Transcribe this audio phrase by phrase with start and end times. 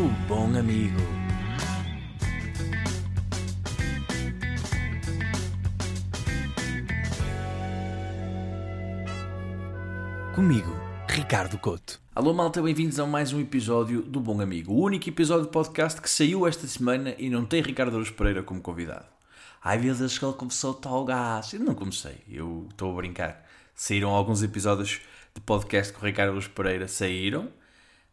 [0.00, 0.98] o bom amigo.
[10.34, 10.74] Comigo,
[11.06, 12.00] Ricardo Couto.
[12.14, 14.72] Alô malta, bem-vindos a mais um episódio do Bom Amigo.
[14.72, 18.42] O único episódio de podcast que saiu esta semana e não tem Ricardo Aruz Pereira
[18.42, 19.04] como convidado.
[19.62, 21.52] Ai meu Deus, que ele começou tal gás.
[21.52, 23.46] Eu não comecei, eu estou a brincar.
[23.74, 25.02] Saíram alguns episódios
[25.34, 27.59] de podcast com o Ricardo Aruz Pereira, saíram.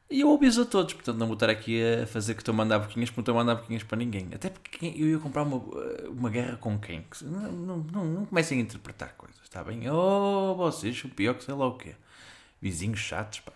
[0.10, 2.56] E eu ouvi-os a todos, portanto não vou estar aqui a fazer que estou a
[2.56, 4.30] mandar boquinhas porque não estou a mandar boquinhas para ninguém.
[4.34, 5.58] Até porque eu ia comprar uma,
[6.08, 7.06] uma guerra com quem?
[7.24, 9.90] Não, não, não, não comecem a interpretar coisas, está bem?
[9.90, 11.94] Oh, vocês, o pior que sei lá o quê.
[12.62, 13.52] Vizinhos chatos, pá.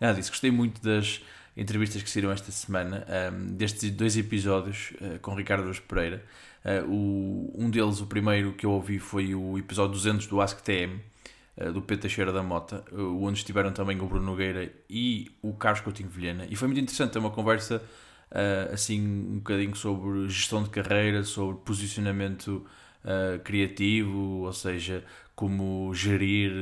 [0.00, 1.20] Nada disso, gostei muito das
[1.56, 6.22] entrevistas que saíram esta semana, um, destes dois episódios uh, com Ricardo Luz Pereira.
[6.64, 11.00] Uh, o, um deles, o primeiro que eu ouvi, foi o episódio 200 do AskTM,
[11.72, 15.80] do Pedro Teixeira da Mota, uh, onde estiveram também o Bruno Nogueira e o Carlos
[15.80, 16.46] Coutinho Vilhena.
[16.50, 17.82] E foi muito interessante, é uma conversa
[18.72, 22.66] assim um bocadinho sobre gestão de carreira, sobre posicionamento
[23.44, 26.52] criativo, ou seja, como gerir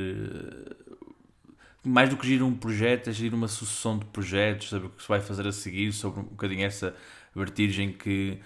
[1.85, 5.01] mais do que gerir um projeto, é gerir uma sucessão de projetos, saber o que
[5.01, 6.95] se vai fazer a seguir, sobre um bocadinho essa
[7.35, 8.39] vertigem que,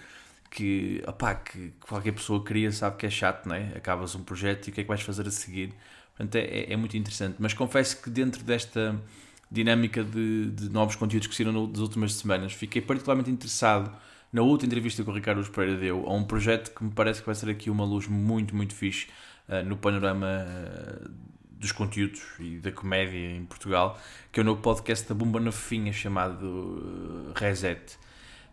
[0.50, 3.72] que, opá, que qualquer pessoa cria, sabe que é chato, não é?
[3.74, 5.72] Acabas um projeto e o que é que vais fazer a seguir.
[6.20, 7.36] Portanto, é, é, é muito interessante.
[7.38, 9.00] Mas confesso que dentro desta
[9.50, 13.90] dinâmica de, de novos conteúdos que saíram nas últimas semanas, fiquei particularmente interessado
[14.32, 17.26] na outra entrevista que o Ricardo Pereira deu a um projeto que me parece que
[17.26, 19.08] vai ser aqui uma luz muito, muito fixe
[19.48, 21.10] uh, no panorama uh,
[21.50, 23.98] dos conteúdos e da comédia em Portugal,
[24.30, 27.98] que é o novo podcast da Bumba na Fofinha chamado eh, Reset.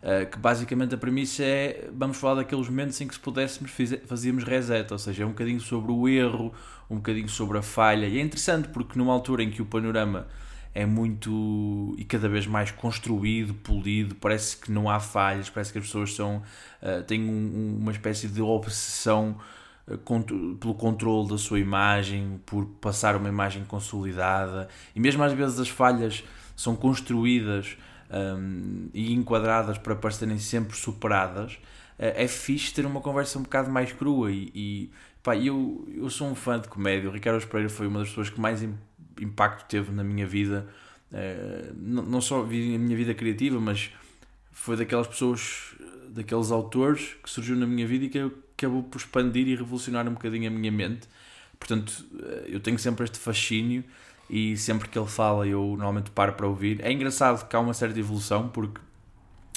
[0.00, 3.72] Uh, que basicamente a premissa é vamos falar daqueles momentos em que se pudéssemos
[4.06, 6.52] fazíamos reset, ou seja, é um bocadinho sobre o erro,
[6.88, 10.28] um bocadinho sobre a falha, e é interessante porque numa altura em que o panorama
[10.72, 15.78] é muito e cada vez mais construído, polido, parece que não há falhas, parece que
[15.78, 16.42] as pessoas são,
[16.80, 19.36] uh, têm um, uma espécie de obsessão
[20.60, 25.68] pelo controle da sua imagem, por passar uma imagem consolidada, e mesmo às vezes as
[25.68, 26.22] falhas
[26.54, 27.76] são construídas
[28.10, 31.58] um, e enquadradas para parecerem sempre superadas, uh,
[31.98, 34.30] é fixe ter uma conversa um bocado mais crua.
[34.30, 34.90] E, e
[35.22, 37.08] pá, eu, eu sou um fã de comédia.
[37.08, 38.62] O Ricardo Pereira foi uma das pessoas que mais
[39.20, 40.66] impacto teve na minha vida,
[41.12, 43.90] uh, não, só na minha vida criativa, mas
[44.52, 45.74] foi daquelas pessoas,
[46.08, 50.14] daqueles autores que surgiu na minha vida e que acabou por expandir e revolucionar um
[50.14, 51.08] bocadinho a minha mente.
[51.58, 53.84] Portanto, eh, eu tenho sempre este fascínio
[54.28, 56.80] e sempre que ele fala eu normalmente paro para ouvir.
[56.82, 58.80] É engraçado que há uma certa evolução porque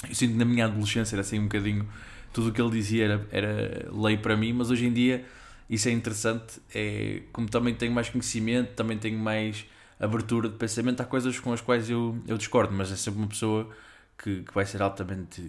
[0.08, 1.88] eu sinto que na minha adolescência era assim um bocadinho
[2.32, 5.24] tudo o que ele dizia era, era lei para mim, mas hoje em dia
[5.68, 6.60] isso é interessante.
[6.74, 9.66] É, como também tenho mais conhecimento, também tenho mais
[10.00, 13.28] abertura de pensamento, há coisas com as quais eu, eu discordo, mas é sempre uma
[13.28, 13.70] pessoa
[14.18, 15.42] que, que vai ser altamente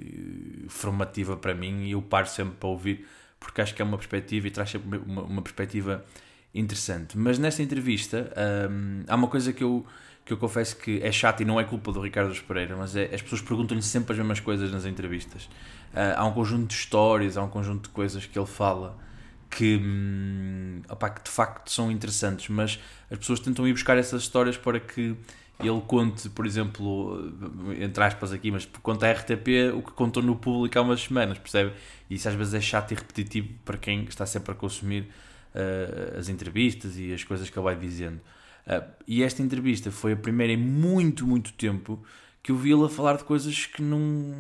[0.70, 3.06] formativa para mim e eu paro sempre para ouvir
[3.44, 6.04] porque acho que é uma perspectiva e traz sempre uma, uma perspectiva
[6.54, 7.18] interessante.
[7.18, 8.32] Mas nesta entrevista
[8.70, 9.86] hum, há uma coisa que eu,
[10.24, 13.06] que eu confesso que é chata e não é culpa do Ricardo Pereira, mas é
[13.14, 15.46] as pessoas perguntam-lhe sempre as mesmas coisas nas entrevistas.
[15.94, 18.98] Uh, há um conjunto de histórias, há um conjunto de coisas que ele fala
[19.50, 24.58] que, hum, que de facto são interessantes, mas as pessoas tentam ir buscar essas histórias
[24.58, 25.16] para que
[25.60, 27.32] ele conte, por exemplo,
[27.80, 31.38] entre aspas aqui, mas conta a RTP o que contou no público há umas semanas,
[31.38, 31.74] percebe?
[32.10, 35.08] E isso às vezes é chato e repetitivo para quem está sempre a consumir
[35.54, 38.20] uh, as entrevistas e as coisas que ele vai dizendo.
[38.66, 42.02] Uh, e esta entrevista foi a primeira em muito, muito tempo
[42.42, 44.36] que eu vi ele a falar de coisas que não.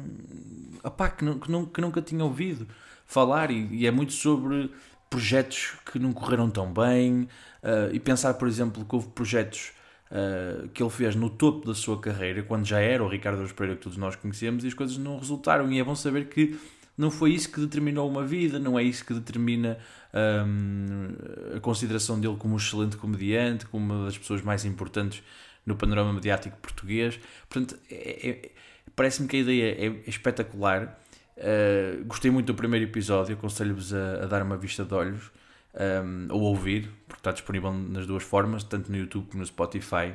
[0.83, 2.67] Opá, que, não, que, não, que nunca tinha ouvido
[3.05, 4.69] falar, e, e, é muito sobre
[5.09, 7.29] projetos que não correram tão bem,
[7.63, 9.71] uh, e pensar, por exemplo, que houve projetos
[10.11, 13.51] uh, que ele fez no topo da sua carreira, quando já era o Ricardo Aruz
[13.53, 15.71] Pereira que todos nós conhecemos, e as coisas não resultaram.
[15.71, 16.59] E é bom saber que
[16.97, 19.77] não foi isso que determinou uma vida, não é isso que determina
[20.13, 25.23] um, a consideração dele como um excelente comediante, como uma das pessoas mais importantes
[25.65, 27.19] no panorama mediático português.
[27.49, 28.51] Portanto, é, é,
[28.95, 30.99] parece-me que a ideia é espetacular.
[31.35, 35.31] Uh, gostei muito do primeiro episódio, aconselho-vos a, a, dar uma vista de olhos
[35.73, 40.13] um, ou ouvir, porque está disponível nas duas formas, tanto no YouTube como no Spotify.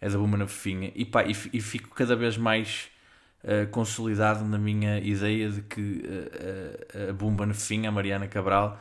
[0.00, 0.92] É da Buma na Fofinha.
[0.94, 2.90] E, pá, e, e fico cada vez mais
[3.42, 8.78] uh, consolidado na minha ideia de que uh, a Bumba na Fofinha, a Mariana Cabral,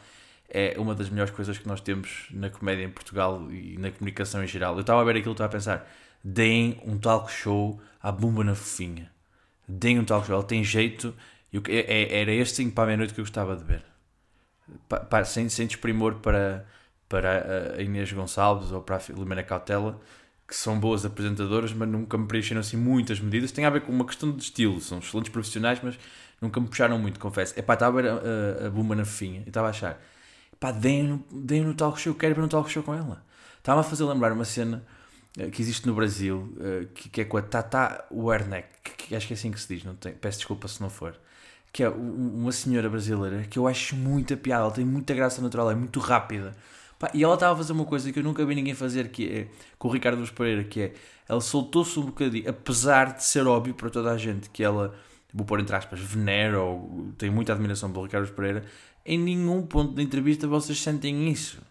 [0.53, 4.43] é uma das melhores coisas que nós temos na comédia em Portugal e na comunicação
[4.43, 4.75] em geral.
[4.75, 5.91] Eu estava a ver aquilo e estava a pensar:
[6.23, 9.11] deem um talk show à Bumba na Fofinha.
[9.67, 10.35] Deem um talk show.
[10.35, 11.13] Ela tem jeito.
[11.51, 13.83] Eu, é, é, era este 5 para a meia-noite que eu gostava de ver
[14.87, 16.65] pa, sem, sem desprimor para,
[17.09, 19.99] para a Inês Gonçalves ou para a Filomena Cautela,
[20.47, 23.51] que são boas apresentadoras, mas nunca me preencheram assim muitas medidas.
[23.51, 25.97] Tem a ver com uma questão de estilo, são excelentes profissionais, mas
[26.41, 27.57] nunca me puxaram muito, confesso.
[27.57, 30.01] Epá, estava a ver a, a, a Bumba na finha e estava a achar,
[30.63, 33.21] pá, deem no, deem no talk show, quero ver no talk show com ela.
[33.57, 34.83] Estava a fazer lembrar uma cena
[35.37, 38.67] eh, que existe no Brasil, eh, que, que é com a Tata Werneck,
[38.97, 41.19] que acho que é assim que se diz, não tem, peço desculpa se não for
[41.73, 45.71] que é uma senhora brasileira que eu acho muita piada, ela tem muita graça natural,
[45.71, 46.55] é muito rápida.
[46.99, 49.27] Pá, e ela estava a fazer uma coisa que eu nunca vi ninguém fazer, que
[49.27, 49.47] é
[49.79, 50.93] com o Ricardo Luz Pereira, que é
[51.27, 54.93] ela soltou-se um bocadinho, apesar de ser óbvio para toda a gente que ela,
[55.33, 58.63] vou pôr entre aspas, venera ou tem muita admiração pelo Ricardo Luz Pereira,
[59.05, 61.61] em nenhum ponto da entrevista vocês sentem isso.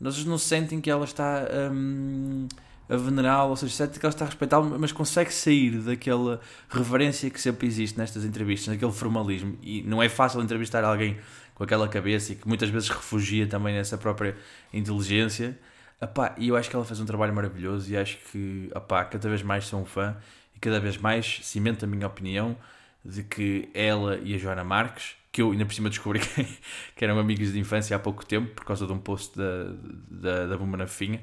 [0.00, 1.46] Vocês não sentem que ela está.
[1.72, 2.48] Hum,
[2.88, 7.30] a venerá-lo, ou seja, certo que ela está a respeitá-lo, mas consegue sair daquela reverência
[7.30, 9.56] que sempre existe nestas entrevistas, naquele formalismo.
[9.62, 11.16] E não é fácil entrevistar alguém
[11.54, 14.36] com aquela cabeça e que muitas vezes refugia também nessa própria
[14.72, 15.58] inteligência.
[16.00, 19.28] Epá, e eu acho que ela fez um trabalho maravilhoso e acho que epá, cada
[19.28, 20.16] vez mais sou um fã
[20.54, 22.56] e cada vez mais cimento a minha opinião
[23.04, 26.46] de que ela e a Joana Marques, que eu ainda por cima descobri que,
[26.94, 29.74] que eram amigos de infância há pouco tempo, por causa de um post da,
[30.08, 31.20] da, da Bumba na Finha,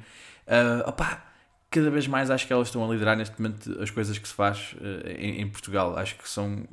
[0.48, 1.26] uh, opá,
[1.70, 4.34] cada vez mais acho que elas estão a liderar neste momento as coisas que se
[4.34, 5.98] faz uh, em, em, Portugal.
[5.98, 6.66] Acho que são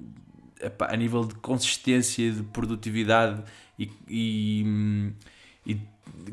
[0.60, 3.40] epá, a nível de consistência, de produtividade
[3.78, 5.12] e, e,
[5.64, 5.80] e,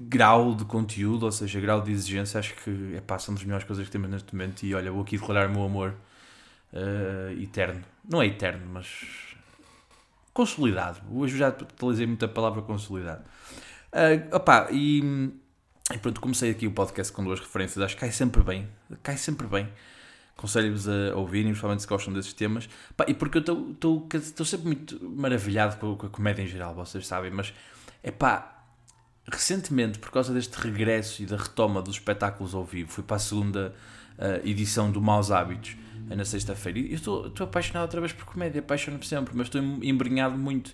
[0.09, 3.85] grau de conteúdo, ou seja, grau de exigência, acho que epá, são das melhores coisas
[3.85, 4.63] que temos neste momento.
[4.63, 5.93] E olha, vou aqui declarar o meu amor
[6.73, 7.83] uh, eterno.
[8.09, 9.24] Não é eterno, mas
[10.35, 10.99] consolidado.
[11.09, 13.23] Hoje já utilizei muito a palavra consolidado.
[13.91, 15.31] Uh, opá, e
[15.93, 18.67] e pronto, comecei aqui o podcast com duas referências, acho que cai sempre bem,
[19.03, 19.69] cai sempre bem.
[20.35, 22.67] Aconselho-vos a ouvirem, principalmente se gostam desses temas.
[22.97, 23.75] Pá, e porque eu
[24.19, 27.53] estou sempre muito maravilhado com, com, a comédia em geral, vocês sabem, mas
[28.01, 28.63] é pá,
[29.31, 33.19] recentemente, por causa deste regresso e da retoma dos espetáculos ao vivo, fui para a
[33.19, 33.75] segunda
[34.17, 35.75] uh, edição do Maus Hábitos,
[36.09, 39.61] uh, na sexta-feira, e eu estou apaixonado outra vez por comédia, apaixono-me sempre, mas estou
[39.61, 40.73] embrenhado muito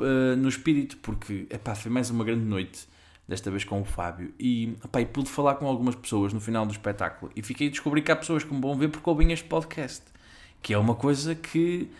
[0.00, 2.88] uh, no espírito, porque é pá, foi mais uma grande noite
[3.28, 6.64] desta vez com o Fábio, e, opa, e pude falar com algumas pessoas no final
[6.64, 7.30] do espetáculo.
[7.36, 10.02] E fiquei a descobrir que há pessoas que me vão ver porque ouvem este podcast,
[10.62, 11.90] que é uma coisa que,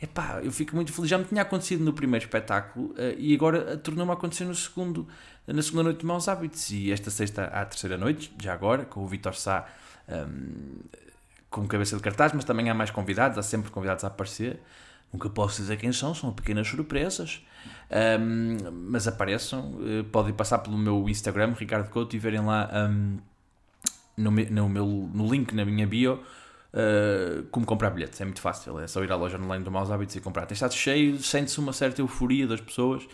[0.00, 1.10] epá, eu fico muito feliz.
[1.10, 5.06] Já me tinha acontecido no primeiro espetáculo uh, e agora tornou-me a acontecer no segundo,
[5.46, 9.02] na segunda noite de Maus Hábitos e esta sexta à terceira noite, já agora, com
[9.02, 9.66] o Vitor Sá
[10.08, 10.28] um, ehm,
[11.50, 14.60] como cabeça de cartaz, mas também há mais convidados, há sempre convidados a aparecer.
[15.12, 17.42] Nunca posso dizer quem são, são pequenas surpresas.
[18.20, 18.56] Um,
[18.90, 23.18] mas apareçam, uh, podem passar pelo meu Instagram, Ricardo Couto, e verem lá um,
[24.18, 26.22] no, no, meu, no link na minha bio
[26.72, 28.20] uh, como comprar bilhetes.
[28.20, 30.46] É muito fácil, é só ir à loja online do Maus Hábitos e comprar.
[30.46, 33.06] Tem estado cheio, sente-se uma certa euforia das pessoas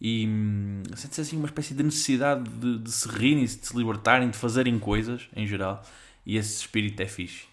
[0.00, 4.30] e um, sente-se assim uma espécie de necessidade de, de se rirem, de se libertarem,
[4.30, 5.82] de fazerem coisas em geral.
[6.24, 7.44] E esse espírito é fixe.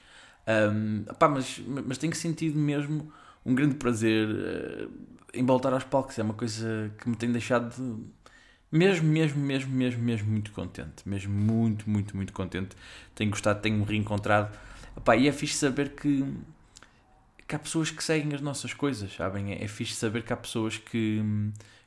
[0.47, 3.11] Um, opá, mas, mas tenho sentido mesmo
[3.45, 4.91] um grande prazer uh,
[5.33, 6.17] em voltar aos palcos.
[6.17, 8.03] É uma coisa que me tem deixado de,
[8.71, 11.07] mesmo, mesmo, mesmo, mesmo, mesmo muito contente.
[11.07, 12.75] Mesmo muito, muito, muito contente.
[13.15, 14.55] Tenho gostado, tenho-me reencontrado.
[14.99, 16.25] Epá, e é fixe saber que,
[17.47, 19.53] que há pessoas que seguem as nossas coisas, sabem?
[19.53, 21.23] É, é fixe saber que há pessoas que,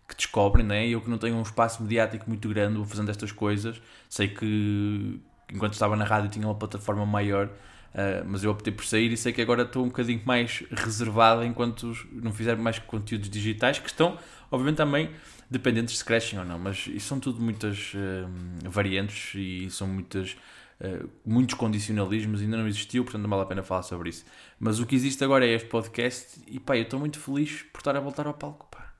[0.08, 0.88] que descobrem, não é?
[0.88, 3.80] Eu que não tenho um espaço mediático muito grande, vou fazendo estas coisas.
[4.08, 5.20] Sei que
[5.52, 7.50] enquanto estava na rádio tinha uma plataforma maior
[7.92, 11.44] Uh, mas eu optei por sair e sei que agora estou um bocadinho mais reservado
[11.44, 14.18] enquanto não fizer mais conteúdos digitais que estão,
[14.50, 15.10] obviamente, também
[15.50, 16.58] dependentes se crescem ou não.
[16.58, 20.34] Mas isso são tudo muitas uh, variantes e são muitas,
[20.82, 24.24] uh, muitos condicionalismos, ainda não existiu, portanto não vale a pena falar sobre isso.
[24.58, 27.78] Mas o que existe agora é este podcast e pá, eu estou muito feliz por
[27.78, 28.66] estar a voltar ao palco.
[28.70, 28.92] Pá.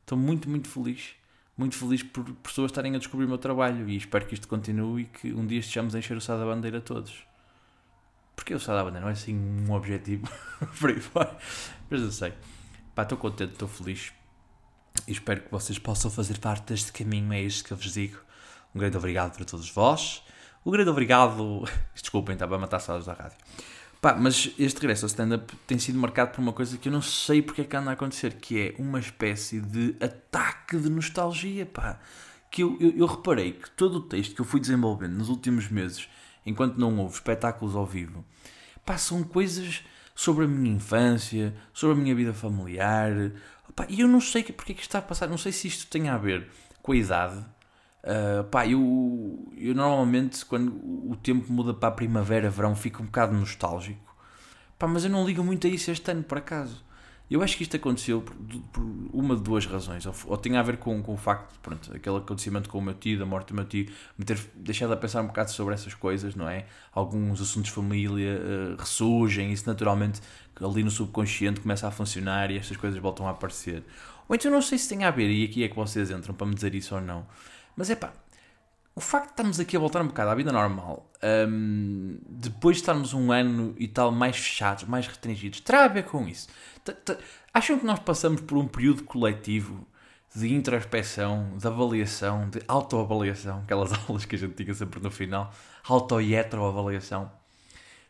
[0.00, 1.14] Estou muito, muito feliz.
[1.56, 5.02] Muito feliz por pessoas estarem a descobrir o meu trabalho e espero que isto continue
[5.02, 7.24] e que um dia estejamos a encher o sal da bandeira todos.
[8.34, 10.28] Porque eu só dava, não é assim um objetivo
[10.78, 11.36] por aí fora.
[11.88, 12.34] Mas eu sei.
[12.94, 14.12] Pá, estou contente, estou feliz.
[15.08, 17.32] E espero que vocês possam fazer parte deste caminho.
[17.32, 18.18] É isto que eu vos digo.
[18.74, 20.22] Um grande obrigado para todos vós.
[20.66, 21.62] Um grande obrigado.
[21.94, 23.38] Desculpem, estava a matar salas da rádio.
[24.00, 27.00] Pá, mas este regresso ao stand-up tem sido marcado por uma coisa que eu não
[27.00, 31.64] sei porque é que anda a acontecer, que é uma espécie de ataque de nostalgia,
[31.64, 32.00] pá.
[32.50, 35.68] Que eu, eu, eu reparei que todo o texto que eu fui desenvolvendo nos últimos
[35.68, 36.08] meses
[36.44, 38.24] enquanto não houve espetáculos ao vivo,
[38.84, 39.84] passam coisas
[40.16, 43.12] sobre a minha infância, sobre a minha vida familiar.
[43.88, 46.08] e eu não sei porque é que está a passar, não sei se isto tem
[46.08, 46.48] a ver
[46.82, 47.55] com a idade.
[48.06, 50.70] Uh, pá, eu, eu normalmente, quando
[51.10, 54.14] o tempo muda para a primavera, verão, fico um bocado nostálgico.
[54.78, 56.84] Pá, mas eu não ligo muito a isso este ano, por acaso.
[57.28, 58.36] Eu acho que isto aconteceu por,
[58.72, 58.82] por
[59.12, 60.06] uma de duas razões.
[60.06, 62.94] Ou, ou tem a ver com, com o facto, pronto, aquele acontecimento com o meu
[62.94, 65.92] tio, da morte do meu tio, me ter deixado a pensar um bocado sobre essas
[65.92, 66.66] coisas, não é?
[66.92, 70.20] Alguns assuntos de família uh, ressurgem, isso naturalmente
[70.60, 73.82] ali no subconsciente começa a funcionar e estas coisas voltam a aparecer.
[74.28, 76.46] Ou então não sei se tem a ver, e aqui é que vocês entram para
[76.46, 77.26] me dizer isso ou não.
[77.76, 78.12] Mas é pá,
[78.94, 81.12] o facto de estarmos aqui a voltar um bocado à vida normal,
[81.48, 86.04] um, depois de estarmos um ano e tal mais fechados, mais restringidos, terá a ver
[86.04, 86.48] com isso.
[87.52, 89.86] Acham que nós passamos por um período coletivo
[90.34, 95.52] de introspeção, de avaliação, de autoavaliação, aquelas aulas que a gente tinha sempre no final,
[95.84, 97.30] auto e avaliação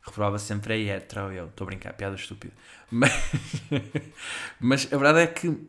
[0.07, 2.55] Reprova sempre a hetero, eu estou a brincar, piada estúpida.
[2.89, 3.13] Mas,
[4.61, 5.69] mas a verdade é que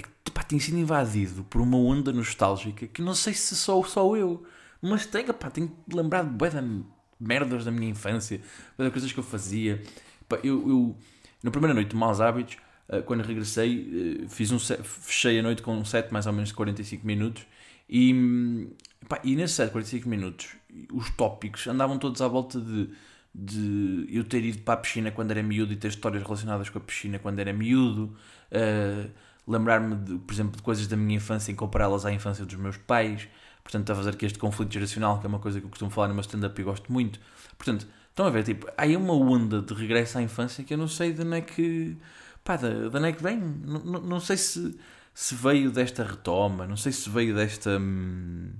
[0.00, 3.84] é que pá, tenho sido invadido por uma onda nostálgica que não sei se sou
[3.84, 4.44] só eu,
[4.82, 6.84] mas tenho, pá, tenho lembrado bué de
[7.18, 8.40] merdas da minha infância,
[8.78, 9.82] de coisas que eu fazia.
[10.28, 10.96] Pá, eu, eu,
[11.42, 12.56] na primeira noite de Maus Hábitos,
[12.88, 16.32] eh, quando regressei, eh, fiz um set, fechei a noite com um set mais ou
[16.32, 17.46] menos de 45 minutos
[17.88, 18.68] e,
[19.08, 20.56] pá, e nesse set de 45 minutos
[20.92, 22.90] os tópicos andavam todos à volta de,
[23.34, 26.78] de eu ter ido para a piscina quando era miúdo e ter histórias relacionadas com
[26.78, 28.16] a piscina quando era miúdo.
[28.50, 29.10] Uh,
[29.50, 33.28] lembrar-me, por exemplo, de coisas da minha infância e compará-las à infância dos meus pais.
[33.62, 36.08] Portanto, a fazer aqui este conflito geracional, que é uma coisa que eu costumo falar
[36.08, 37.20] no meu stand-up e gosto muito.
[37.58, 40.78] Portanto, estão a ver, tipo, há aí uma onda de regresso à infância que eu
[40.78, 41.96] não sei de onde é que.
[42.44, 43.38] pá, de, de onde é que vem.
[43.38, 44.78] Não, não, não sei se,
[45.12, 47.78] se veio desta retoma, não sei se veio desta.
[47.78, 48.50] Hum,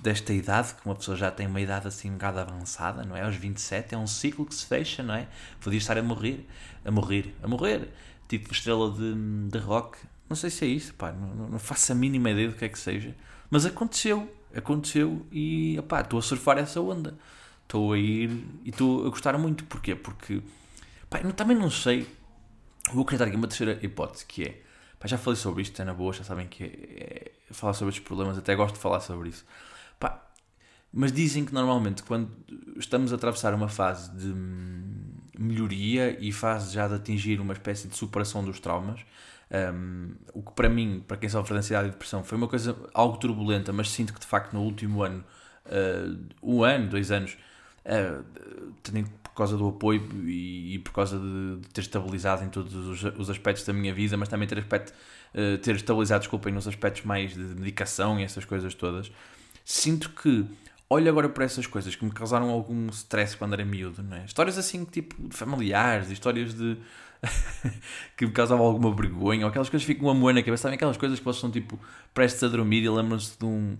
[0.00, 3.22] desta idade, que uma pessoa já tem uma idade assim um bocado avançada, não é?
[3.22, 5.26] Aos 27 é um ciclo que se fecha, não é?
[5.60, 6.46] Podia estar a morrer,
[6.84, 7.88] a morrer, a morrer
[8.28, 9.14] tipo estrela de,
[9.48, 9.98] de rock.
[10.28, 12.68] Não sei se é isso, pá, não, não faço a mínima ideia do que é
[12.68, 13.16] que seja.
[13.50, 17.18] Mas aconteceu, aconteceu e pá, estou a surfar essa onda.
[17.62, 18.30] Estou a ir
[18.64, 19.64] e estou a gostar muito.
[19.64, 19.94] Porquê?
[19.94, 20.42] Porque
[21.08, 22.06] pá, eu também não sei.
[22.92, 24.62] Vou acreditar aqui uma terceira hipótese que é.
[24.98, 27.90] Pá, já falei sobre isto, é na boa, já sabem que é, é falar sobre
[27.90, 29.44] estes problemas, até gosto de falar sobre isso.
[29.98, 30.28] Pá,
[30.92, 32.30] mas dizem que normalmente quando
[32.76, 34.32] estamos a atravessar uma fase de
[35.38, 39.00] melhoria e fase já de atingir uma espécie de superação dos traumas.
[39.50, 42.76] Um, o que para mim, para quem sofre de ansiedade e depressão, foi uma coisa
[42.92, 45.24] algo turbulenta, mas sinto que de facto no último ano,
[45.66, 47.38] uh, um ano, dois anos,
[47.86, 48.22] uh,
[49.22, 53.04] por causa do apoio e, e por causa de, de, ter estabilizado em todos os,
[53.16, 54.92] os, aspectos da minha vida, mas também ter, aspecto,
[55.34, 59.10] uh, ter estabilizado, desculpem, nos aspectos mais de medicação e essas coisas todas,
[59.64, 60.44] sinto que
[60.90, 64.24] olho agora para essas coisas que me causaram algum stress quando era miúdo, não é?
[64.24, 66.78] Histórias assim, tipo, familiares, histórias de...
[68.16, 70.76] que me causavam alguma vergonha, ou aquelas coisas que ficam uma moeda na cabeça, sabem
[70.76, 71.78] aquelas coisas que vocês são, tipo,
[72.14, 73.76] prestes a dormir e lembram-se de, um,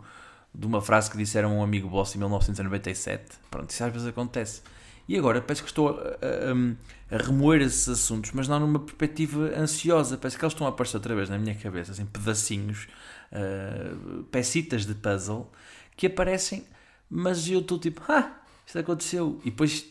[0.54, 3.24] de uma frase que disseram a um amigo vosso em 1997.
[3.50, 4.62] Pronto, isso às vezes acontece.
[5.08, 9.52] E agora parece que estou a, a, a, remoer esses assuntos, mas não numa perspectiva
[9.56, 10.18] ansiosa.
[10.18, 12.88] Parece que eles estão a aparecer outra vez na minha cabeça, assim, pedacinhos,
[13.32, 15.50] uh, peциtas de puzzle,
[15.96, 16.66] que aparecem
[17.10, 19.40] mas eu estou tipo, ah, isto aconteceu.
[19.44, 19.86] E depois,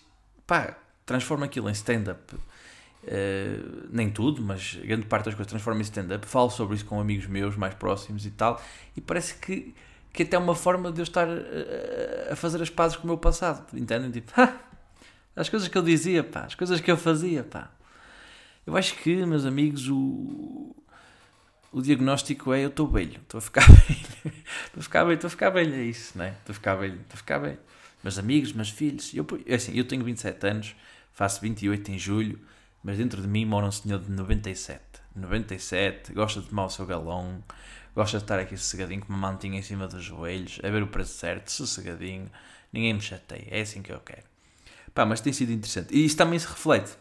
[0.45, 2.35] pá, transforma aquilo em stand-up.
[2.35, 6.25] Uh, nem tudo, mas grande parte das coisas transforma em stand-up.
[6.27, 8.61] Falo sobre isso com amigos meus mais próximos e tal.
[8.95, 9.73] E parece que,
[10.11, 13.07] que até é uma forma de eu estar a, a fazer as pazes com o
[13.07, 13.65] meu passado.
[13.77, 14.11] Entendem?
[14.11, 14.53] Tipo, ah,
[15.35, 17.71] as coisas que eu dizia, pá, as coisas que eu fazia, pá.
[18.65, 20.75] Eu acho que, meus amigos, o,
[21.71, 23.99] o diagnóstico é eu estou velho, estou a ficar velho,
[24.65, 26.29] estou a ficar velho, estou a ficar velho, é isso, não é?
[26.29, 27.59] Estou a ficar velho, estou a ficar velho.
[28.03, 30.75] Meus amigos, meus filhos, eu, é assim, eu tenho 27 anos,
[31.11, 32.39] faço 28 em julho,
[32.83, 34.81] mas dentro de mim mora um senhor de 97.
[35.15, 37.43] 97, gosta de tomar o seu galão,
[37.95, 40.87] gosta de estar aqui sossegadinho com uma mantinha em cima dos joelhos, a ver o
[40.87, 42.29] preço certo, sossegadinho,
[42.71, 44.23] ninguém me chateia, é assim que eu quero.
[44.93, 45.93] Pá, mas tem sido interessante.
[45.93, 46.97] E isso também se reflete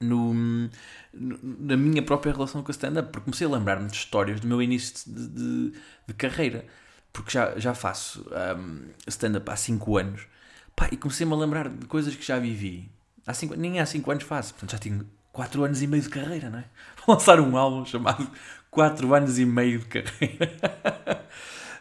[0.00, 0.70] no,
[1.12, 4.62] na minha própria relação com a stand-up, porque comecei a lembrar-me de histórias do meu
[4.62, 5.72] início de, de,
[6.06, 6.64] de carreira,
[7.12, 8.26] porque já, já faço
[8.58, 10.26] um, stand-up há 5 anos,
[10.74, 12.90] pá, e comecei-me a lembrar de coisas que já vivi.
[13.26, 16.08] Há cinco, nem há 5 anos faço, portanto já tenho 4 anos e meio de
[16.08, 16.64] carreira, não é?
[17.04, 18.30] Vou lançar um álbum chamado
[18.70, 21.26] 4 anos e meio de carreira.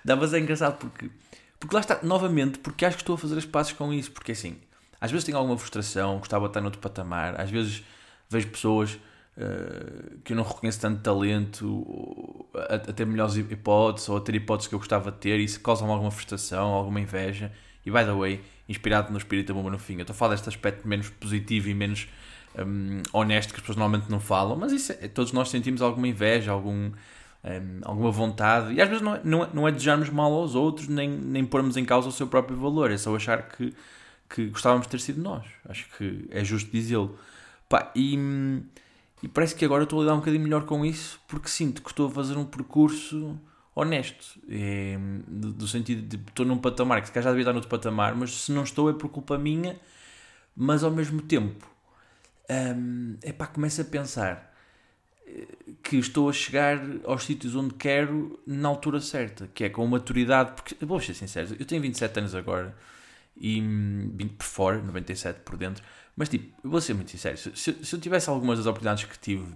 [0.04, 1.10] Dá, mas é engraçado porque,
[1.60, 4.32] porque lá está, novamente, porque acho que estou a fazer as passos com isso, porque
[4.32, 4.58] assim,
[5.00, 7.84] às vezes tenho alguma frustração, gostava de estar noutro patamar, às vezes
[8.30, 9.00] vejo pessoas
[9.38, 14.36] uh, que eu não reconheço tanto talento, a, a, ter melhores hipóteses, ou a ter
[14.36, 17.52] hipóteses que eu gostava de ter, e isso causa-me alguma frustração, alguma inveja.
[17.86, 20.34] E by the way, inspirado no espírito da bomba no fim, eu estou a falar
[20.34, 22.08] deste aspecto menos positivo e menos
[22.58, 26.08] um, honesto que as pessoas normalmente não falam, mas isso é, todos nós sentimos alguma
[26.08, 26.92] inveja, algum.
[27.46, 30.54] Um, alguma vontade, e às vezes não é, não é, não é desejarmos mal aos
[30.54, 33.74] outros, nem, nem pormos em causa o seu próprio valor, é só achar que,
[34.30, 35.46] que gostávamos de ter sido nós.
[35.68, 37.18] Acho que é justo dizê-lo.
[37.96, 38.18] E,
[39.24, 41.90] E parece que agora estou a lidar um bocadinho melhor com isso, porque sinto que
[41.90, 43.40] estou a fazer um percurso
[43.74, 44.40] honesto.
[44.50, 47.70] É, do, do, sentido de estou num patamar, que se calhar já devia estar noutro
[47.70, 49.80] patamar, mas se não estou é por culpa minha,
[50.56, 51.68] mas ao mesmo tempo,
[52.50, 54.52] hum, é pá, começo a pensar
[55.28, 55.48] eh,
[55.84, 60.54] que estou a chegar aos sítios onde quero na altura certa, que é com maturidade,
[60.54, 62.76] porque, vou ser sincero, eu tenho 27 anos agora,
[63.40, 65.84] e 20 por fora, 97 por dentro,
[66.16, 69.20] mas tipo, eu vou ser muito sincero, se, se eu tivesse algumas das oportunidades que
[69.20, 69.54] tive,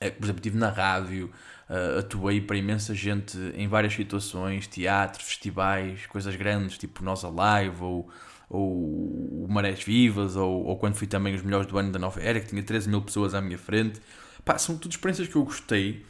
[0.00, 1.30] eh, por exemplo, estive na rádio,
[1.68, 7.82] uh, atuei para imensa gente em várias situações, teatro, festivais, coisas grandes, tipo Nós Alive,
[7.82, 8.08] ou,
[8.48, 12.40] ou Marés Vivas, ou, ou quando fui também os melhores do ano da Nova Era,
[12.40, 14.00] que tinha 13 mil pessoas à minha frente.
[14.44, 16.04] Pá, são tudo experiências que eu gostei,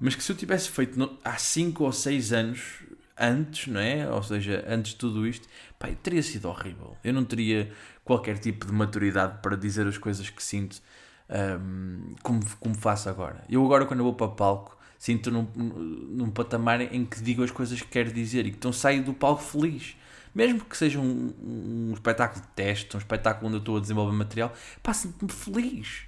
[0.00, 2.84] mas que se eu tivesse feito no, há 5 ou 6 anos
[3.18, 4.08] antes, não é?
[4.10, 6.96] Ou seja, antes de tudo isto, pá, teria sido horrível.
[7.02, 7.70] Eu não teria
[8.04, 10.80] qualquer tipo de maturidade para dizer as coisas que sinto
[11.28, 13.44] um, como, como faço agora.
[13.48, 17.50] Eu agora, quando eu vou para palco, sinto num, num patamar em que digo as
[17.50, 19.96] coisas que quero dizer e que então saio do palco feliz.
[20.34, 24.16] Mesmo que seja um, um espetáculo de teste, um espetáculo onde eu estou a desenvolver
[24.16, 24.52] material,
[24.82, 26.02] pá, sinto-me feliz.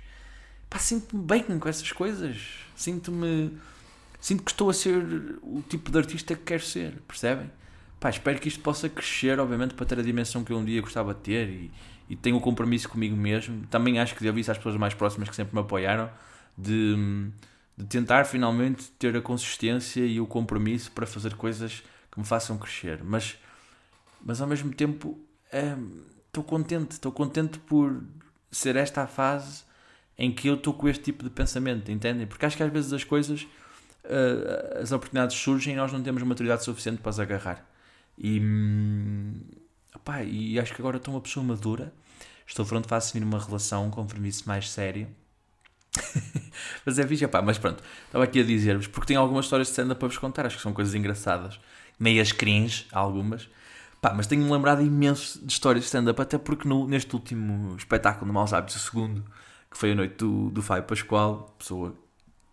[0.69, 2.37] Pá, sinto-me bem com essas coisas.
[2.75, 3.57] Sinto-me.
[4.27, 7.49] Sinto que estou a ser o tipo de artista que quero ser, percebem?
[8.01, 10.81] Pá, espero que isto possa crescer, obviamente, para ter a dimensão que eu um dia
[10.81, 11.71] gostava de ter e,
[12.11, 13.65] e tenho o compromisso comigo mesmo.
[13.69, 16.11] Também acho que devo isso às pessoas mais próximas que sempre me apoiaram,
[16.59, 16.97] de,
[17.79, 22.59] de tentar finalmente ter a consistência e o compromisso para fazer coisas que me façam
[22.59, 23.05] crescer.
[23.05, 23.39] Mas,
[24.21, 25.21] mas ao mesmo tempo,
[26.27, 28.03] estou é, contente, estou contente por
[28.51, 29.63] ser esta a fase
[30.19, 32.27] em que eu estou com este tipo de pensamento, entendem?
[32.27, 33.47] Porque acho que às vezes as coisas,
[34.07, 37.67] uh, as oportunidades surgem e nós não temos maturidade suficiente para as agarrar.
[38.19, 38.41] E,
[39.95, 41.93] opá, e acho que agora estou uma pessoa madura.
[42.47, 45.09] Estou pronto para assumir uma relação, um compromisso mais sério.
[46.85, 47.83] mas é fixe, opá, mas pronto.
[48.07, 50.47] Estava aqui a dizer-vos, porque tenho algumas histórias de stand-up para vos contar.
[50.47, 51.61] Acho que são coisas engraçadas.
[51.99, 53.49] Meias cringe, algumas.
[54.01, 58.27] Pá, mas tenho-me lembrado imenso de histórias de stand-up, até porque no, neste último espetáculo
[58.27, 59.25] de Maus Hábitos, o segundo,
[59.71, 61.97] que foi a noite do, do Fábio Pascoal, pessoa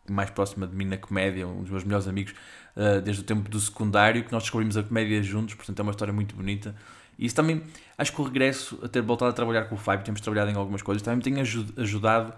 [0.10, 2.34] mais próxima de mim na comédia, um dos meus melhores amigos,
[2.76, 5.92] uh, desde o tempo do secundário, que nós descobrimos a comédia juntos, portanto é uma
[5.92, 6.76] história muito bonita.
[7.18, 7.62] E isso também,
[7.98, 10.56] acho que o regresso a ter voltado a trabalhar com o Fábio, temos trabalhado em
[10.56, 11.42] algumas coisas, também me tem
[11.78, 12.34] ajudado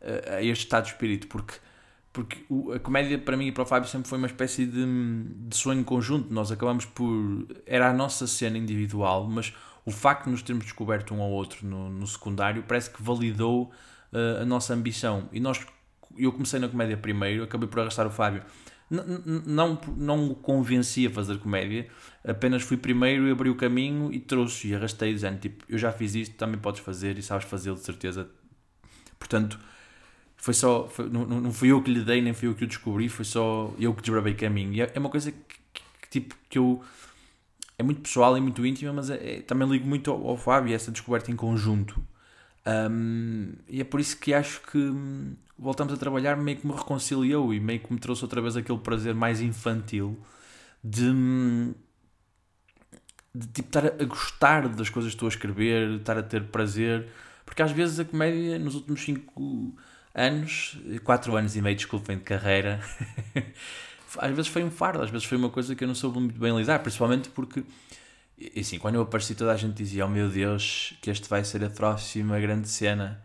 [0.00, 1.54] uh, a este estado de espírito, porque,
[2.12, 4.84] porque o, a comédia para mim e para o Fábio sempre foi uma espécie de,
[5.48, 6.32] de sonho conjunto.
[6.32, 7.46] Nós acabamos por.
[7.66, 9.54] Era a nossa cena individual, mas
[9.84, 13.70] o facto de nos termos descoberto um ao outro no, no secundário parece que validou
[14.12, 15.28] uh, a nossa ambição.
[15.32, 15.66] E nós,
[16.16, 18.42] eu comecei na comédia primeiro, acabei por arrastar o Fábio
[18.90, 21.86] não, não o convenci a fazer comédia,
[22.24, 25.92] apenas fui primeiro e abri o caminho e trouxe e arrastei, dizendo tipo, eu já
[25.92, 28.28] fiz isto, também podes fazer e sabes fazê-lo de certeza.
[29.18, 29.58] Portanto,
[30.36, 32.66] foi só, foi, não, não fui eu que lhe dei, nem fui eu que o
[32.66, 34.72] descobri, foi só eu que desbravei caminho.
[34.72, 35.38] E é, é uma coisa que,
[35.72, 36.82] que, que, tipo, que eu.
[37.78, 40.74] É muito pessoal e muito íntima, mas é, é, também ligo muito ao, ao Fábio,
[40.74, 42.02] essa descoberta em conjunto.
[42.66, 46.72] Um, e é por isso que acho que hum, voltamos a trabalhar meio que me
[46.72, 50.18] reconciliou e meio que me trouxe outra vez aquele prazer mais infantil
[50.82, 51.12] de,
[53.34, 57.08] de tipo estar a gostar das coisas que estou a escrever, estar a ter prazer,
[57.44, 59.76] porque às vezes a comédia nos últimos 5
[60.14, 62.80] anos, 4 anos e meio, desculpem, de carreira,
[64.18, 66.40] às vezes foi um fardo, às vezes foi uma coisa que eu não soube muito
[66.40, 67.62] bem lidar, principalmente porque
[68.40, 71.44] e assim, quando eu apareci, toda a gente dizia: Oh meu Deus, que este vai
[71.44, 73.22] ser a próxima grande cena.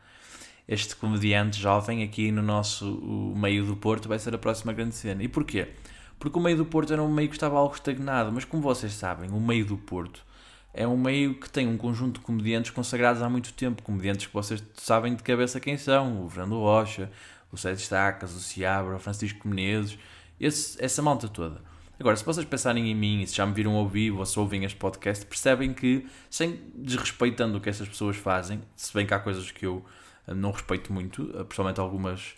[0.67, 5.21] Este comediante jovem aqui no nosso meio do Porto vai ser a próxima grande cena.
[5.23, 5.69] E porquê?
[6.17, 8.93] Porque o meio do Porto era um meio que estava algo estagnado, mas como vocês
[8.93, 10.25] sabem, o meio do Porto
[10.73, 13.82] é um meio que tem um conjunto de comediantes consagrados há muito tempo.
[13.82, 17.10] Comediantes que vocês sabem de cabeça quem são: o Fernando Rocha,
[17.51, 19.97] o Sérgio Estacas, o Ciabra, o Francisco Menezes,
[20.39, 21.62] esse, essa malta toda.
[21.97, 24.38] Agora, se vocês pensarem em mim e se já me viram ao vivo ou se
[24.38, 29.13] ouvem este podcast, percebem que, sem desrespeitando o que essas pessoas fazem, se bem que
[29.13, 29.86] há coisas que eu
[30.33, 32.35] não respeito muito, eh, principalmente algumas,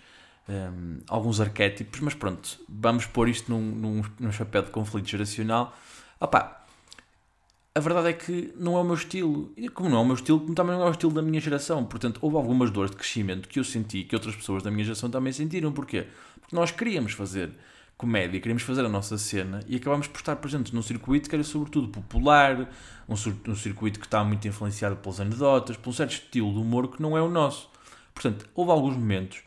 [0.47, 5.07] um, ehm, alguns arquétipos, mas pronto, vamos pôr isto num, num, num chapéu de conflito
[5.07, 5.75] geracional.
[6.19, 6.65] Opá,
[7.77, 9.53] a verdade é que não é o meu estilo.
[9.55, 11.85] E como não é o meu estilo, também não é o estilo da minha geração.
[11.85, 15.11] Portanto, houve algumas dores de crescimento que eu senti que outras pessoas da minha geração
[15.11, 15.71] também sentiram.
[15.71, 16.07] Porquê?
[16.41, 17.51] Porque nós queríamos fazer
[17.95, 21.43] comédia, queríamos fazer a nossa cena e acabámos por estar presentes num circuito que era
[21.43, 22.67] sobretudo popular,
[23.07, 26.87] um, um circuito que está muito influenciado pelas anedotas, por um certo estilo de humor
[26.89, 27.69] que não é o nosso.
[28.21, 29.43] Portanto, houve alguns momentos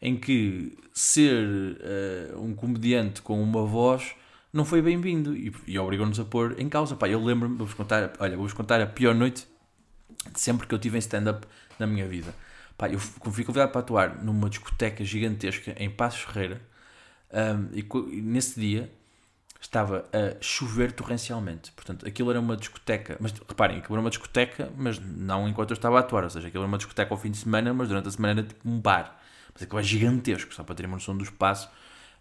[0.00, 4.14] em que ser uh, um comediante com uma voz
[4.52, 6.94] não foi bem-vindo e, e obrigou-nos a pôr em causa.
[6.94, 9.46] Pá, eu lembro-me, vou-vos contar, olha, vou-vos contar a pior noite
[10.32, 11.46] de sempre que eu tive em stand-up
[11.78, 12.34] na minha vida.
[12.76, 16.60] Pá, eu fui convidado para atuar numa discoteca gigantesca em Passos Ferreira
[17.32, 18.92] um, e, e, nesse dia
[19.62, 21.70] estava a chover torrencialmente.
[21.72, 23.16] Portanto, aquilo era uma discoteca.
[23.20, 26.24] Mas reparem, aquilo era uma discoteca, mas não enquanto eu estava a atuar.
[26.24, 28.48] Ou seja, aquilo era uma discoteca ao fim de semana, mas durante a semana era
[28.48, 29.16] tipo um bar.
[29.54, 31.70] Mas aquilo é gigantesco, só para terem uma noção do espaço.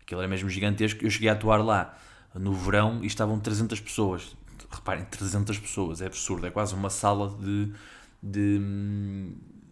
[0.01, 1.03] Aquilo era mesmo gigantesco.
[1.03, 1.97] Eu cheguei a atuar lá
[2.35, 4.35] no verão e estavam 300 pessoas.
[4.71, 6.45] Reparem, 300 pessoas, é absurdo.
[6.45, 7.73] É quase uma sala de,
[8.21, 8.59] de,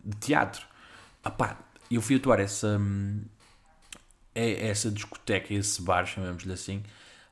[0.03, 0.65] de teatro.
[1.23, 1.58] Epá,
[1.91, 2.79] eu fui atuar essa,
[4.34, 6.84] é, essa discoteca, esse bar, chamamos-lhe assim,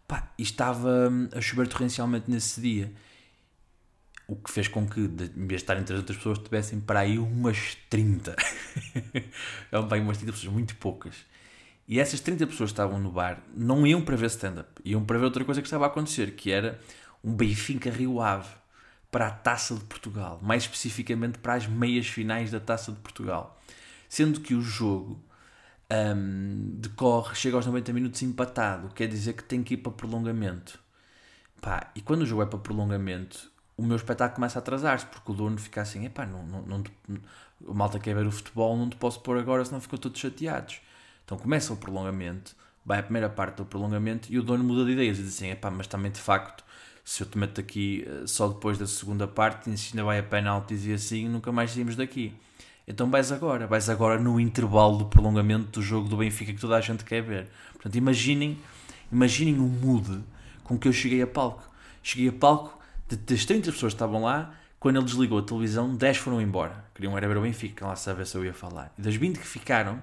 [0.08, 2.92] pá, e estava a chover torrencialmente nesse dia.
[4.28, 7.78] O que fez com que, em vez de estarem 300 pessoas, tivessem para aí umas
[7.90, 8.36] 30.
[9.72, 11.16] é um bem umas 30 pessoas, muito poucas.
[11.88, 15.18] E essas 30 pessoas que estavam no bar não iam para ver stand-up, iam para
[15.18, 16.80] ver outra coisa que estava a acontecer, que era
[17.24, 18.50] um Benfica Rio Ave
[19.10, 23.58] para a Taça de Portugal, mais especificamente para as meias finais da Taça de Portugal
[24.10, 25.22] sendo que o jogo
[25.92, 30.80] um, decorre, chega aos 90 minutos empatado, quer dizer que tem que ir para prolongamento.
[31.62, 35.32] Pá, e quando o jogo é para prolongamento, o meu espetáculo começa a atrasar-se, porque
[35.32, 37.20] o dono fica assim, epá, não, não, não, não,
[37.62, 40.82] o malta quer ver o futebol, não te posso pôr agora, senão ficam todos chateados.
[41.26, 44.92] Então começa o prolongamento, vai a primeira parte do prolongamento e o dono muda de
[44.92, 46.64] ideias e diz assim, epá, mas também de facto,
[47.04, 50.24] se eu te meto aqui eh, só depois da segunda parte, se ainda vai a
[50.24, 52.34] penaltis e assim, nunca mais saímos daqui.
[52.88, 56.78] Então vais agora, vais agora no intervalo do prolongamento do jogo do Benfica que toda
[56.78, 57.50] a gente quer ver.
[57.74, 58.58] Portanto, imaginem,
[59.12, 60.24] imaginem o mood
[60.64, 61.70] com que eu cheguei a palco.
[62.02, 66.18] Cheguei a palco, das 30 pessoas que estavam lá, quando ele desligou a televisão, 10
[66.18, 66.86] foram embora.
[66.96, 68.94] Queriam era ver o Benfica, lá saber se eu ia falar.
[68.98, 70.02] E das 20 que ficaram,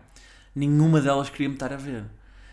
[0.54, 2.04] nenhuma delas queria me estar a ver.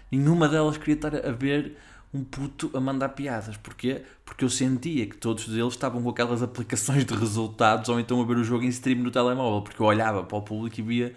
[0.09, 1.75] Nenhuma delas queria estar a ver
[2.13, 3.57] um puto a mandar piadas.
[3.57, 4.03] Porquê?
[4.25, 8.25] Porque eu sentia que todos eles estavam com aquelas aplicações de resultados ou então a
[8.25, 11.15] ver o jogo em stream no telemóvel, porque eu olhava para o público e via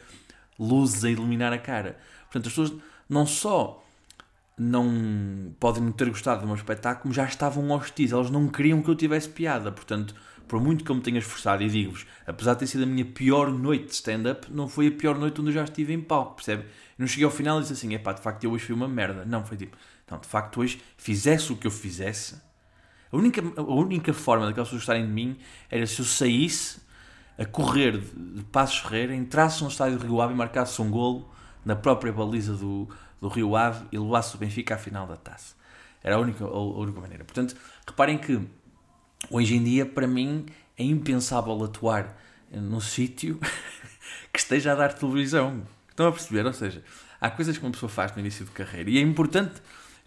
[0.59, 1.99] luzes a iluminar a cara.
[2.25, 2.73] Portanto, as pessoas
[3.09, 3.81] não só
[4.57, 8.89] não podem não ter gostado do meu espetáculo, já estavam hostis, elas não queriam que
[8.89, 9.73] eu tivesse piada.
[9.73, 10.15] Portanto,
[10.47, 13.05] por muito que eu me tenha esforçado, e digo-vos, apesar de ter sido a minha
[13.05, 16.37] pior noite de stand-up, não foi a pior noite onde eu já estive em palco,
[16.37, 16.63] percebe?
[16.63, 18.75] Eu não cheguei ao final e disse assim, é pá, de facto eu hoje fui
[18.75, 19.25] uma merda.
[19.25, 19.77] Não, foi tipo,
[20.11, 22.37] não, de facto, hoje fizesse o que eu fizesse,
[23.15, 25.39] a única, a única forma daquelas pessoas gostarem de mim
[25.71, 26.81] era se eu saísse
[27.39, 28.07] a correr de,
[28.39, 31.31] de Passos Ferreira, entrasse no estádio do Rio Ave e marcasse um golo
[31.65, 32.89] na própria baliza do,
[33.21, 35.55] do Rio Ave e levasse o Benfica à final da taça.
[36.03, 37.25] Era a única, a única maneira.
[37.25, 38.41] Portanto, reparem que
[39.31, 43.39] hoje em dia, para mim, é impensável atuar num sítio
[44.33, 45.63] que esteja a dar televisão.
[45.89, 46.45] Estão a perceber?
[46.45, 46.83] Ou seja,
[47.21, 49.63] há coisas que uma pessoa faz no início de carreira e é importante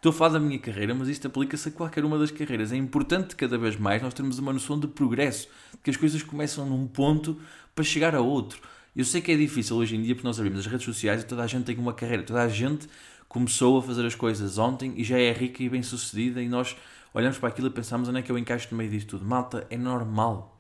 [0.08, 2.72] Estou a falar da minha carreira, mas isto aplica-se a qualquer uma das carreiras.
[2.72, 5.50] É importante cada vez mais nós termos uma noção de progresso,
[5.84, 7.38] que as coisas começam num ponto
[7.76, 8.62] para chegar a outro.
[8.96, 11.26] Eu sei que é difícil hoje em dia porque nós abrimos as redes sociais e
[11.26, 12.88] toda a gente tem uma carreira, toda a gente
[13.28, 16.78] começou a fazer as coisas ontem e já é rica e bem sucedida e nós
[17.14, 19.26] olhamos para aquilo e pensamos onde é que eu encaixo no meio disto tudo.
[19.26, 20.58] Malta, é normal.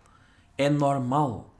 [0.57, 1.57] É normal.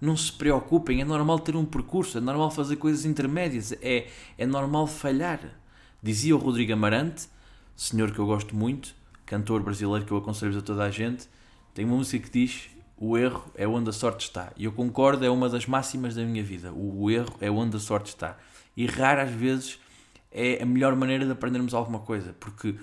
[0.00, 4.46] Não se preocupem, é normal ter um percurso, é normal fazer coisas intermédias, é, é
[4.46, 5.59] normal falhar.
[6.02, 7.28] Dizia o Rodrigo Amarante,
[7.76, 8.94] senhor que eu gosto muito,
[9.26, 11.28] cantor brasileiro que eu aconselho a toda a gente,
[11.74, 14.50] tem uma música que diz: O erro é onde a sorte está.
[14.56, 16.72] E eu concordo, é uma das máximas da minha vida.
[16.72, 18.38] O erro é onde a sorte está.
[18.76, 19.78] Errar, às vezes,
[20.32, 22.76] é a melhor maneira de aprendermos alguma coisa, porque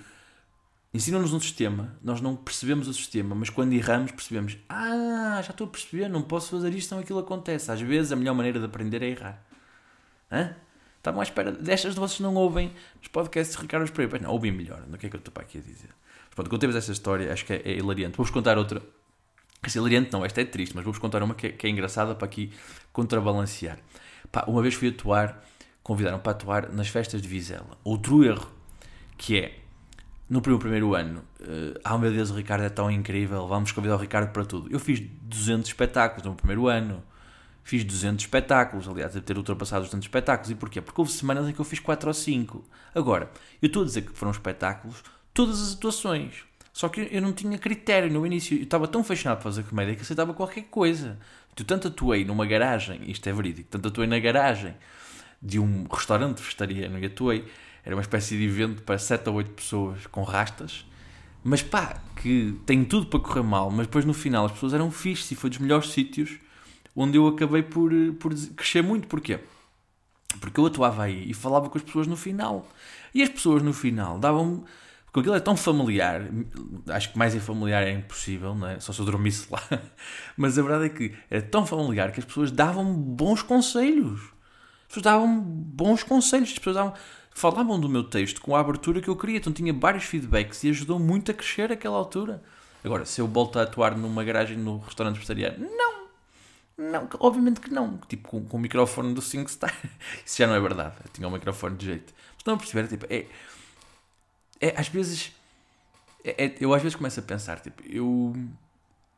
[0.94, 5.66] ensinam-nos um sistema, nós não percebemos o sistema, mas quando erramos percebemos: Ah, já estou
[5.66, 7.72] a perceber, não posso fazer isto, então aquilo acontece.
[7.72, 9.42] Às vezes a melhor maneira de aprender é errar.
[10.30, 10.54] Hã?
[10.98, 11.52] Estavam à espera.
[11.52, 14.10] Destas vocês não ouvem os podcasts de Ricardo Pereira.
[14.10, 14.82] Pois não, ouvem melhor.
[14.92, 15.88] O que é que eu estou para aqui a dizer?
[16.26, 18.16] Mas pronto, contemos essa história, acho que é, é hilariante.
[18.16, 18.82] Vou-vos contar outra.
[19.62, 21.70] Essa é hilariante não, esta é triste, mas vou-vos contar uma que é, que é,
[21.70, 22.52] engraçada para aqui
[22.92, 23.78] contrabalancear.
[24.30, 25.44] Pá, uma vez fui atuar,
[25.82, 27.76] convidaram para atuar nas festas de Vizela.
[27.82, 28.48] Outro erro,
[29.16, 29.58] que é,
[30.28, 33.96] no meu primeiro ano, uh, ah meu Deus, o Ricardo é tão incrível, vamos convidar
[33.96, 34.70] o Ricardo para tudo.
[34.70, 37.02] Eu fiz 200 espetáculos no primeiro ano
[37.68, 40.50] fiz 200 espetáculos, aliás, deve ter ultrapassado os 200 espetáculos.
[40.50, 40.80] E porquê?
[40.80, 42.64] Porque houve semanas em que eu fiz 4 ou 5.
[42.94, 45.04] Agora, eu estou a dizer que foram espetáculos
[45.34, 46.44] todas as atuações.
[46.72, 48.56] Só que eu não tinha critério no início.
[48.56, 51.18] Eu estava tão fascinado por fazer comédia que aceitava qualquer coisa.
[51.58, 54.74] Eu tanto atuei numa garagem, isto é verídico, tanto atuei na garagem
[55.42, 57.44] de um restaurante vegetariano e atuei.
[57.84, 60.86] Era uma espécie de evento para 7 ou 8 pessoas com rastas.
[61.44, 64.90] Mas pá, que tem tudo para correr mal, mas depois no final as pessoas eram
[64.90, 66.38] fixes e foi dos melhores sítios
[66.98, 69.06] onde eu acabei por, por crescer muito.
[69.06, 69.38] Porquê?
[70.40, 72.68] Porque eu atuava aí e falava com as pessoas no final.
[73.14, 74.64] E as pessoas no final davam
[75.06, 76.22] Porque aquilo é tão familiar,
[76.88, 78.80] acho que mais infamiliar é impossível, não é?
[78.80, 79.62] Só se eu dormisse lá.
[80.36, 84.20] Mas a verdade é que era tão familiar que as pessoas davam bons conselhos.
[84.82, 86.94] As pessoas davam bons conselhos, as pessoas davam,
[87.30, 89.38] falavam do meu texto com a abertura que eu queria.
[89.38, 92.42] Então tinha vários feedbacks e ajudou muito a crescer aquela altura.
[92.84, 95.97] Agora, se eu volto a atuar numa garagem no restaurante vegetariano, não.
[96.78, 97.98] Não, obviamente que não.
[98.08, 99.74] Tipo, com, com o microfone do SingStar.
[100.24, 100.94] Isso já não é verdade.
[101.04, 102.14] Eu tinha um microfone de jeito.
[102.36, 103.26] Mas não perceber, tipo, é,
[104.60, 105.32] é às vezes.
[106.24, 108.32] É, é, eu às vezes começo a pensar, tipo, eu.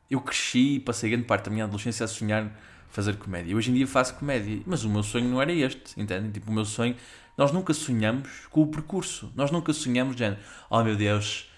[0.09, 2.51] Eu cresci e passei grande parte da minha adolescência a sonhar
[2.89, 3.55] fazer comédia.
[3.55, 6.31] Hoje em dia faço comédia, mas o meu sonho não era este, entendem?
[6.31, 6.95] Tipo, o meu sonho.
[7.37, 9.31] Nós nunca sonhamos com o percurso.
[9.35, 10.39] Nós nunca sonhamos, gente.
[10.69, 11.49] Oh meu Deus,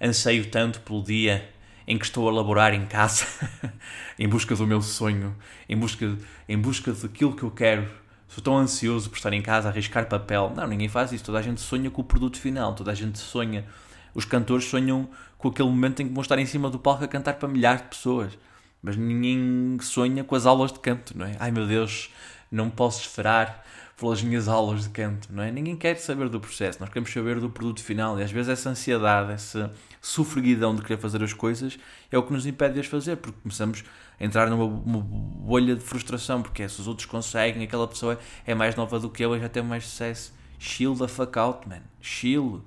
[0.00, 1.48] anseio tanto pelo dia
[1.90, 3.26] em que estou a laborar em casa,
[4.16, 5.34] em busca do meu sonho,
[5.68, 6.16] em busca,
[6.48, 7.90] em busca daquilo que eu quero.
[8.28, 10.52] Sou tão ansioso por estar em casa a arriscar papel.
[10.54, 11.24] Não, ninguém faz isso.
[11.24, 12.76] Toda a gente sonha com o produto final.
[12.76, 13.66] Toda a gente sonha.
[14.14, 17.08] Os cantores sonham com aquele momento em que vão estar em cima do palco a
[17.08, 18.38] cantar para milhares de pessoas.
[18.80, 21.34] Mas ninguém sonha com as aulas de canto, não é?
[21.40, 22.08] Ai meu Deus,
[22.52, 23.66] não posso esperar
[24.00, 25.52] pelas minhas aulas de canto, não é?
[25.52, 28.70] Ninguém quer saber do processo, nós queremos saber do produto final e às vezes essa
[28.70, 31.78] ansiedade, essa sofreguidão de querer fazer as coisas
[32.10, 33.84] é o que nos impede de as fazer, porque começamos
[34.18, 38.54] a entrar numa, bolha de frustração, porque é, se os outros conseguem, aquela pessoa é
[38.54, 40.32] mais nova do que eu e já tem mais sucesso.
[40.58, 41.82] Chill the fuck out, man.
[42.00, 42.62] Chill.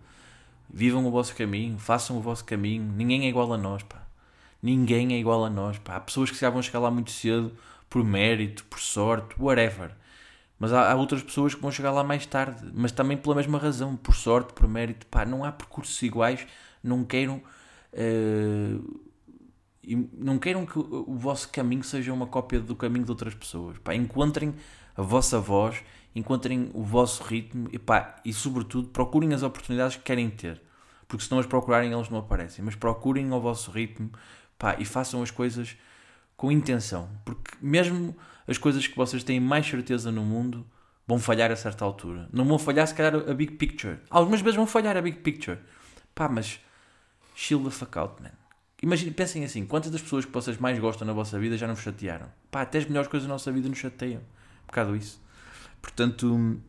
[0.72, 2.84] Vivam o vosso caminho, façam o vosso caminho.
[2.96, 4.04] Ninguém é igual a nós, pá.
[4.62, 5.96] Ninguém é igual a nós, pá.
[5.96, 7.52] Há pessoas que já vão chegar lá muito cedo
[7.90, 9.92] por mérito, por sorte, whatever.
[10.64, 13.58] Mas há, há, outras pessoas que vão chegar lá mais tarde, mas também pela mesma
[13.58, 15.06] razão, por sorte, por mérito.
[15.08, 16.48] Pá, não há percursos iguais,
[16.82, 17.42] não queiram.
[17.92, 19.02] Uh,
[20.18, 23.78] não queiram que o vosso caminho seja uma cópia do caminho de outras pessoas.
[23.80, 24.56] Pá, encontrem
[24.96, 25.84] a vossa voz,
[26.16, 30.62] encontrem o vosso ritmo e, pá, e, sobretudo, procurem as oportunidades que querem ter.
[31.10, 32.64] Porque se não as procurarem, elas não aparecem.
[32.64, 34.10] Mas procurem o vosso ritmo
[34.58, 35.76] pá, e façam as coisas
[36.38, 37.10] com intenção.
[37.26, 38.16] Porque mesmo
[38.48, 40.66] as coisas que vocês têm mais certeza no mundo
[41.08, 42.30] vão falhar a certa altura.
[42.32, 44.00] Não vão falhar, se calhar, a big picture.
[44.10, 45.60] Algumas vezes vão falhar a big picture.
[46.16, 46.60] Pá, mas
[47.36, 48.32] chill the fuck out, man.
[48.82, 51.76] Imaginem, pensem assim, quantas das pessoas que vocês mais gostam na vossa vida já não
[51.76, 52.28] vos chatearam?
[52.52, 54.20] Pá, até as melhores coisas da nossa vida nos chateiam.
[54.20, 55.22] Um bocado isso.
[55.82, 56.60] Portanto,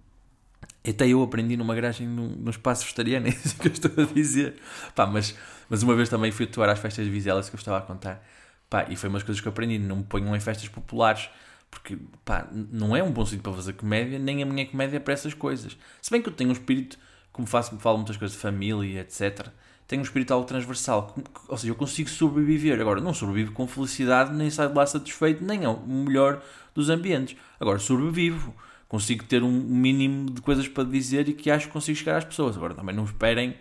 [0.88, 4.06] até eu aprendi numa garagem no, no espaço vegetariano, é isso que eu estou a
[4.06, 4.54] dizer.
[4.94, 5.34] Pá, mas,
[5.68, 8.24] mas uma vez também fui atuar às festas de Vizelas que eu estava a contar.
[8.70, 9.78] Pá, e foi umas coisas que eu aprendi.
[9.78, 11.28] Não me ponham em festas populares,
[11.74, 15.00] porque pá, não é um bom sítio para fazer comédia, nem a minha comédia é
[15.00, 15.76] para essas coisas.
[16.00, 16.96] Se bem que eu tenho um espírito,
[17.32, 19.48] como faço, me falo muitas coisas de família, etc.
[19.88, 21.14] Tenho um espírito algo transversal,
[21.48, 22.80] ou seja, eu consigo sobreviver.
[22.80, 26.40] Agora, não sobrevivo com felicidade, nem saio de lá satisfeito, nem é o melhor
[26.74, 27.36] dos ambientes.
[27.58, 28.54] Agora, sobrevivo
[28.88, 32.24] consigo ter um mínimo de coisas para dizer e que acho que consigo chegar às
[32.24, 32.56] pessoas.
[32.56, 33.56] Agora, também não esperem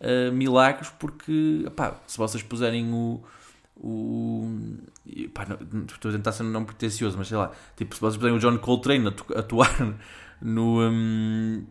[0.00, 3.24] uh, milagres, porque epá, se vocês puserem o,
[3.76, 4.78] o.
[5.32, 8.36] Pá, não, estou a tentar ser não pretencioso, mas sei lá, tipo, se vocês puderem
[8.36, 9.96] o John Coltrane a atuar
[10.40, 11.64] no, um,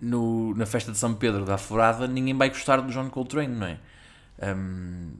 [0.00, 3.66] no, na festa de São Pedro da Forada, ninguém vai gostar do John Coltrane, não
[3.66, 3.78] é?
[4.54, 5.12] Um,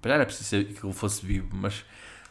[0.00, 1.84] para era preciso que ele fosse vivo, mas,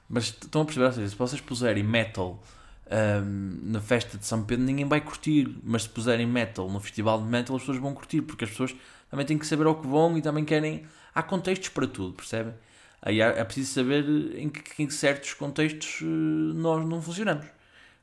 [0.07, 2.41] mas estão a perceber, ou seja, se vocês puserem metal
[2.89, 7.21] um, na festa de São Pedro, ninguém vai curtir, mas se puserem metal no festival
[7.21, 8.75] de metal, as pessoas vão curtir, porque as pessoas
[9.09, 10.85] também têm que saber ao que vão e também querem.
[11.13, 12.53] Há contextos para tudo, percebem?
[13.01, 14.05] Aí é preciso saber
[14.37, 17.45] em que em certos contextos eh, nós não funcionamos.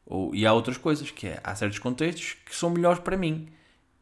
[0.07, 3.49] Ou, e há outras coisas, que é, há certos contextos que são melhores para mim.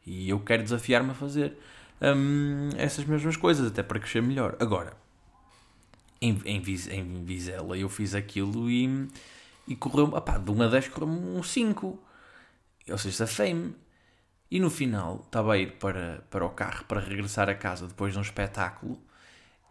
[0.06, 1.56] E eu quero desafiar-me a fazer
[2.00, 4.56] hum, essas mesmas coisas, até para crescer melhor.
[4.60, 4.96] Agora,
[6.20, 9.08] em, em, em Vizela eu fiz aquilo e,
[9.66, 11.98] e correu, opá, de 1 a 10 correu um 5.
[12.90, 13.74] Ou seja, safei-me.
[14.50, 18.12] E no final estava a ir para, para o carro para regressar a casa depois
[18.12, 19.00] de um espetáculo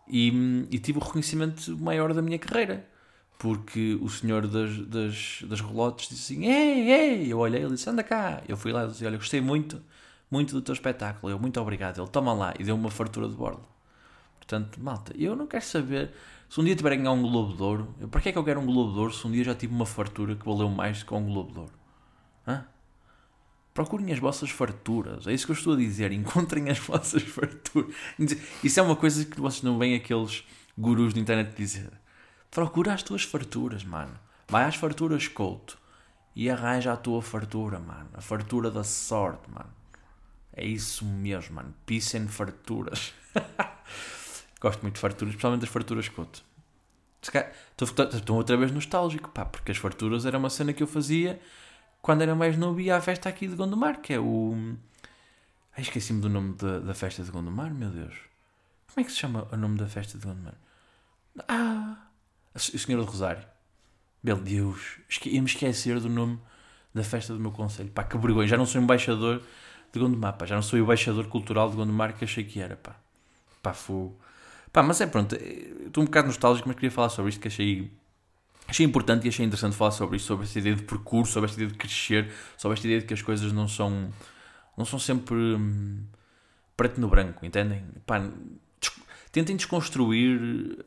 [0.07, 2.87] e, e, tive o reconhecimento maior da minha carreira.
[3.37, 7.33] Porque o senhor das, das, das relotes disse assim: Ei, ei!
[7.33, 8.41] Eu olhei, ele disse: Anda cá.
[8.47, 9.81] Eu fui lá e disse: Olha, gostei muito,
[10.29, 11.31] muito do teu espetáculo.
[11.31, 11.99] Eu, muito obrigado.
[11.99, 12.53] Ele, toma lá.
[12.59, 13.63] E deu uma fartura de bordo.
[14.37, 16.11] Portanto, malta, eu não quero saber.
[16.49, 18.43] Se um dia tiver a ganhar um Globo de Ouro, para que é que eu
[18.43, 21.01] quero um Globo de Ouro se um dia já tive uma fartura que valeu mais
[21.01, 21.71] que um Globo de Ouro?
[22.47, 22.65] Hã?
[23.73, 25.25] Procurem as vossas farturas.
[25.25, 26.11] É isso que eu estou a dizer.
[26.13, 27.93] Encontrem as vossas farturas.
[28.63, 30.43] Isso é uma coisa que vocês não veem aqueles
[30.77, 31.91] gurus da internet dizer.
[32.51, 34.17] Procura as tuas farturas, mano.
[34.47, 35.77] Vai às farturas couto
[36.35, 38.09] e arranja a tua fartura, mano.
[38.13, 39.73] A fartura da sorte, mano.
[40.55, 41.73] É isso mesmo, mano.
[41.85, 43.13] Peace and farturas.
[44.61, 46.43] Gosto muito de farturas, especialmente das farturas couto.
[47.21, 51.39] Estou outra vez nostálgico, pá, porque as farturas era uma cena que eu fazia
[52.03, 54.75] quando era mais novo ia à festa aqui de Gondomar, que é o.
[55.75, 58.13] Ai, esqueci-me do nome da, da festa de Gondomar, meu Deus.
[58.93, 60.55] Como é que se chama o nome da festa de Gondomar?
[61.47, 62.09] Ah!
[62.53, 63.43] O Senhor do Rosário.
[64.21, 66.39] Meu Deus, ia-me esquecer do nome
[66.93, 67.89] da festa do meu conselho.
[67.89, 68.47] Pá, que vergonha.
[68.49, 69.41] Já não sou embaixador
[69.93, 70.45] de Gondomar, pá.
[70.45, 72.97] Já não sou embaixador cultural de Gondomar que achei que era, pá.
[73.61, 74.19] Pá, fogo.
[74.73, 75.35] Pá, mas é pronto.
[75.35, 77.89] Estou um bocado nostálgico, mas queria falar sobre isto que achei
[78.73, 81.61] achei importante e achei interessante falar sobre isso, sobre esta ideia de percurso, sobre esta
[81.61, 84.11] ideia de crescer, sobre esta ideia de que as coisas não são
[84.75, 86.03] não são sempre hum,
[86.75, 87.83] preto no branco, entendem?
[88.07, 88.27] Pá,
[89.31, 90.83] tentem desconstruir eh,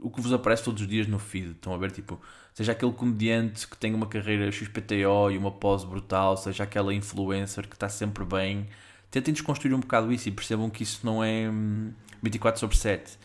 [0.00, 1.50] o que vos aparece todos os dias no feed.
[1.50, 2.18] Estão a ver, tipo,
[2.54, 7.68] seja aquele comediante que tem uma carreira XPTO e uma pose brutal, seja aquela influencer
[7.68, 8.66] que está sempre bem.
[9.10, 11.50] Tentem desconstruir um bocado isso e percebam que isso não é
[12.22, 13.18] 24 hum, sobre 7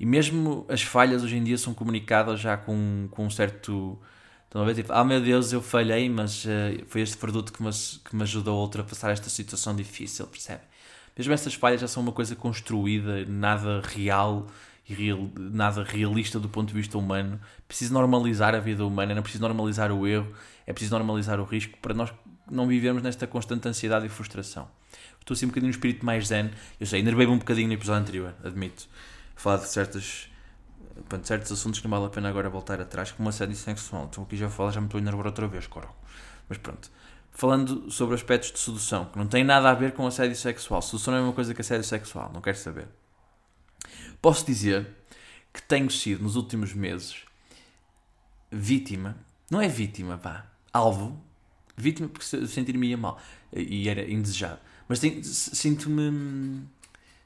[0.00, 3.98] e mesmo as falhas hoje em dia são comunicadas já com, com um certo.
[4.46, 4.74] Estão a ver?
[4.74, 6.48] Tipo, ah meu Deus, eu falhei, mas uh,
[6.88, 10.62] foi este produto que me, que me ajudou a ultrapassar esta situação difícil, percebe?
[11.16, 14.46] Mesmo essas falhas já são uma coisa construída, nada real
[14.88, 17.38] e real, nada realista do ponto de vista humano.
[17.68, 20.32] Preciso normalizar a vida humana, não preciso normalizar o erro,
[20.66, 22.10] é preciso normalizar o risco para nós
[22.50, 24.66] não vivermos nesta constante ansiedade e frustração.
[25.20, 26.50] Estou assim um bocadinho no espírito mais zen.
[26.80, 28.88] Eu sei, enervei-me um bocadinho no episódio anterior, admito
[29.40, 30.28] falar de certas
[31.08, 34.06] pronto, certos assuntos que não vale a pena agora voltar atrás, como assédio sexual.
[34.10, 35.88] Então aqui já falo, já me estou a enervar outra vez, coro.
[36.48, 36.90] Mas pronto.
[37.32, 40.82] Falando sobre aspectos de sedução, que não tem nada a ver com assédio sexual.
[40.82, 42.88] Sedução não é uma coisa que assédio sexual, não quero saber.
[44.20, 44.94] Posso dizer
[45.52, 47.24] que tenho sido, nos últimos meses,
[48.50, 49.16] vítima,
[49.50, 51.18] não é vítima, pá, alvo,
[51.76, 53.18] vítima porque sentir-me mal
[53.52, 55.00] e era indesejado, mas
[55.32, 56.68] sinto-me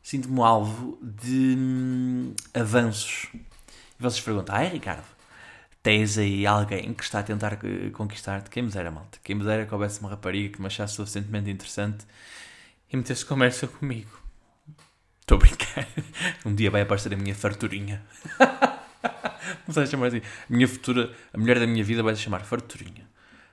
[0.04, 3.26] sinto-me alvo de hum, avanços.
[3.98, 5.06] E vocês perguntam, ai Ricardo,
[5.82, 7.58] tens aí alguém que está a tentar
[7.94, 8.50] conquistar-te?
[8.50, 9.18] Quem me dera, malta?
[9.24, 12.04] Quem me dera que houvesse uma rapariga que me achasse suficientemente interessante
[12.92, 14.10] e metesse conversa comigo.
[15.22, 15.88] Estou a brincar.
[16.44, 18.04] Um dia vai aparecer a minha farturinha.
[19.66, 20.18] Não sei chamar assim.
[20.18, 23.08] A minha futura, a mulher da minha vida vai se chamar Farturinha.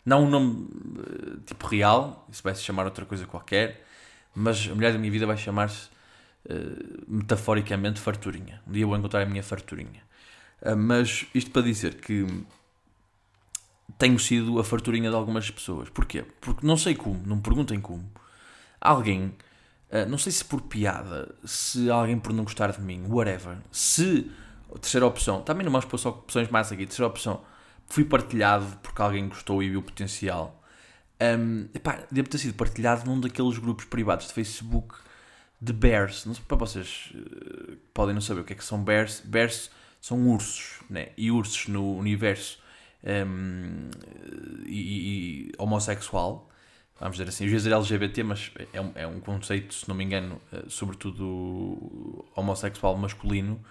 [0.05, 0.67] Não um nome
[0.99, 3.85] eh, tipo real, isso vai se chamar outra coisa qualquer,
[4.35, 5.90] mas a mulher da minha vida vai chamar-se
[6.49, 8.61] uh, metaforicamente, farturinha.
[8.67, 10.01] Um dia vou encontrar a minha farturinha.
[10.61, 12.25] Uh, mas isto para dizer que
[13.97, 15.89] tenho sido a farturinha de algumas pessoas.
[15.89, 16.23] Porquê?
[16.39, 18.09] Porque não sei como, não me perguntem como.
[18.79, 19.35] Alguém,
[19.91, 24.31] uh, não sei se por piada, se alguém por não gostar de mim, whatever, se
[24.79, 27.41] terceira opção, também não vamos pôr só opções mais aqui, terceira opção,
[27.87, 30.61] fui partilhado porque alguém gostou e viu potencial.
[31.21, 34.95] Um, epá, deve ter sido partilhado num daqueles grupos privados de Facebook
[35.61, 36.25] de bears.
[36.25, 39.21] Não sei, para vocês uh, podem não saber o que é que são bears.
[39.23, 39.69] Bears
[40.01, 41.09] são ursos, né?
[41.15, 42.59] E ursos no universo
[43.03, 43.91] um, ehm,
[44.65, 46.49] e, e, homossexual,
[46.99, 49.95] vamos dizer assim, eu ia dizer LGBT, mas é um, é um conceito, se não
[49.95, 53.63] me engano, uh, sobretudo homossexual masculino,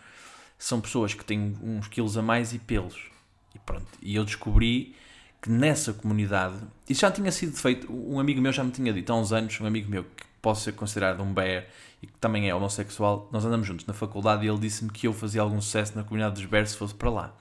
[0.59, 3.11] são pessoas que têm uns quilos a mais e pelos.
[3.55, 4.95] E pronto, e eu descobri
[5.43, 6.57] que nessa comunidade,
[6.89, 9.59] isso já tinha sido feito, um amigo meu já me tinha dito há uns anos,
[9.61, 11.67] um amigo meu que posso ser considerado um bear
[12.03, 15.13] e que também é homossexual, nós andamos juntos na faculdade e ele disse-me que eu
[15.13, 17.37] fazia algum sucesso na comunidade dos bears se fosse para lá.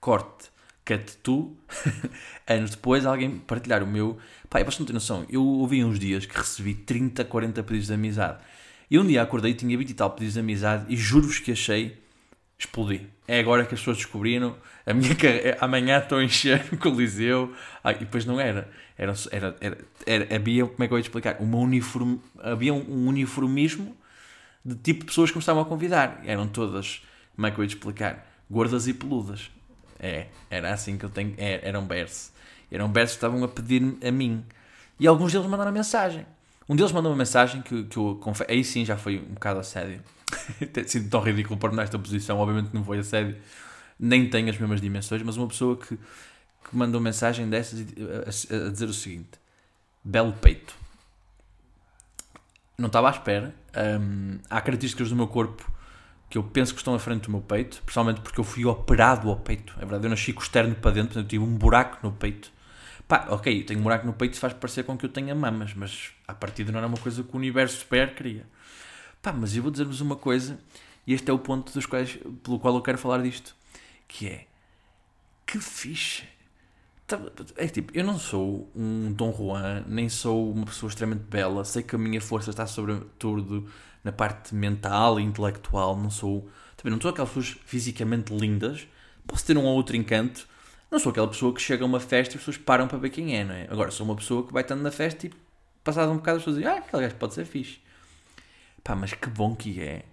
[0.00, 0.50] Corte,
[0.84, 1.56] cut tu,
[2.46, 4.18] anos depois alguém partilhar o meu...
[4.48, 8.38] Pá, é bastante noção, eu ouvi uns dias que recebi 30, 40 pedidos de amizade.
[8.90, 11.98] E um dia acordei, tinha 20 e tal pedidos de amizade e juro-vos que achei
[12.58, 13.17] explodi.
[13.28, 14.56] É agora que as pessoas descobriram.
[14.86, 17.54] A minha carreira, amanhã estou a encher o Coliseu.
[17.84, 18.70] Ah, e depois não era.
[18.96, 20.34] Era, era, era, era.
[20.34, 21.36] Havia, como é que eu ia explicar?
[21.38, 23.94] Uma uniform, havia um uniformismo
[24.64, 26.22] de tipo de pessoas que me estavam a convidar.
[26.24, 27.02] Eram todas,
[27.36, 28.26] como é que eu ia explicar?
[28.50, 29.50] Gordas e peludas.
[30.00, 31.34] É, era assim que eu tenho.
[31.36, 32.32] É, eram berço.
[32.72, 34.42] Eram berços que estavam a pedir a mim.
[34.98, 36.24] E alguns deles mandaram mensagem.
[36.66, 38.50] Um deles mandou uma mensagem que, que eu confesso.
[38.50, 40.02] Aí sim já foi um bocado a sério
[40.72, 43.36] ter sido tão ridículo pôr nesta posição, obviamente não foi a sério,
[43.98, 48.66] nem tem as mesmas dimensões, mas uma pessoa que, que mandou mensagem dessas a, a,
[48.66, 49.30] a dizer o seguinte:
[50.04, 50.74] belo peito.
[52.76, 53.54] Não estava à espera.
[54.00, 55.68] Um, há características do meu corpo
[56.30, 59.30] que eu penso que estão à frente do meu peito, principalmente porque eu fui operado
[59.30, 59.74] ao peito.
[59.76, 62.12] É verdade, eu nasci com o externo para dentro, portanto eu tive um buraco no
[62.12, 62.52] peito.
[63.06, 66.10] Pá, ok, tenho um buraco no peito faz parecer com que eu tenha mamas, mas
[66.26, 68.44] a partir de não era uma coisa que o universo super queria.
[69.22, 70.58] Pá, mas eu vou dizer-vos uma coisa,
[71.06, 73.54] e este é o ponto dos quais, pelo qual eu quero falar disto,
[74.06, 74.46] que é,
[75.46, 76.24] que fixe.
[77.06, 77.18] Tá,
[77.56, 81.82] é tipo, eu não sou um Dom Juan, nem sou uma pessoa extremamente bela, sei
[81.82, 83.66] que a minha força está sobretudo
[84.04, 88.86] na parte mental e intelectual, não sou, também não sou aquelas pessoas fisicamente lindas,
[89.26, 90.46] posso ter um ou outro encanto,
[90.90, 93.10] não sou aquela pessoa que chega a uma festa e as pessoas param para ver
[93.10, 93.66] quem é, não é?
[93.70, 95.32] Agora, sou uma pessoa que vai estando na festa e
[95.82, 97.78] passado um bocado as pessoas dizem, ah, aquele gajo pode ser fixe.
[98.88, 100.06] Pá, mas que bom que é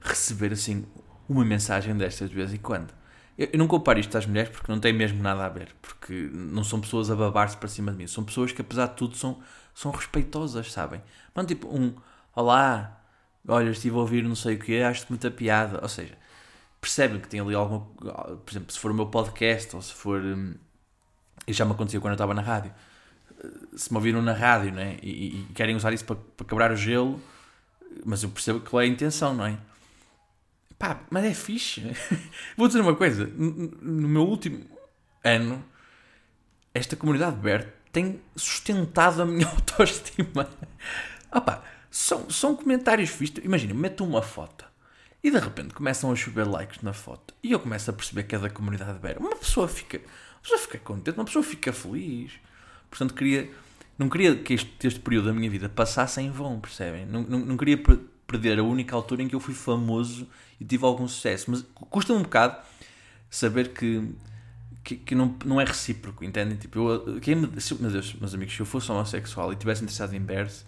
[0.00, 0.86] receber assim
[1.28, 2.90] uma mensagem destas de vez em quando.
[3.36, 5.76] Eu, eu não comparo isto às mulheres porque não tem mesmo nada a ver.
[5.82, 8.06] Porque não são pessoas a babar-se para cima de mim.
[8.06, 9.42] São pessoas que, apesar de tudo, são,
[9.74, 11.02] são respeitosas, sabem?
[11.34, 11.94] Mano, tipo, um
[12.34, 12.98] olá,
[13.46, 15.78] olha, estive a ouvir não sei o que, acho-te muita piada.
[15.82, 16.16] Ou seja,
[16.80, 17.80] percebem que tem ali alguma.
[18.38, 20.18] Por exemplo, se for o meu podcast ou se for.
[20.18, 20.54] Hum,
[21.46, 22.72] e já me aconteceu quando eu estava na rádio.
[23.76, 24.96] Se me ouviram na rádio, né?
[25.02, 27.20] E, e querem usar isso para, para quebrar o gelo,
[28.04, 29.58] mas eu percebo que é a intenção, não é?
[30.78, 31.82] Pá, mas é fixe.
[32.56, 34.64] Vou dizer uma coisa: no meu último
[35.24, 35.64] ano,
[36.72, 40.48] esta comunidade Bert tem sustentado a minha autoestima.
[41.30, 43.44] Ah são, são comentários fixos.
[43.44, 44.64] Imagina, meto uma foto
[45.22, 48.34] e de repente começam a chover likes na foto e eu começo a perceber que
[48.34, 49.18] é da comunidade Bert.
[49.18, 52.32] Uma pessoa fica, uma pessoa fica contente, uma pessoa fica feliz.
[52.88, 53.50] Portanto, queria,
[53.98, 57.04] não queria que este, este período da minha vida passasse em vão, percebem?
[57.04, 57.76] Não, não, não queria
[58.26, 60.28] perder a única altura em que eu fui famoso
[60.60, 61.50] e tive algum sucesso.
[61.50, 62.58] Mas custa um bocado
[63.28, 64.08] saber que,
[64.84, 66.56] que, que não, não é recíproco, entendem?
[66.56, 69.82] Tipo, eu, quem me, se, meu Deus, meus amigos, se eu fosse homossexual e estivesse
[69.82, 70.64] interessado em bears,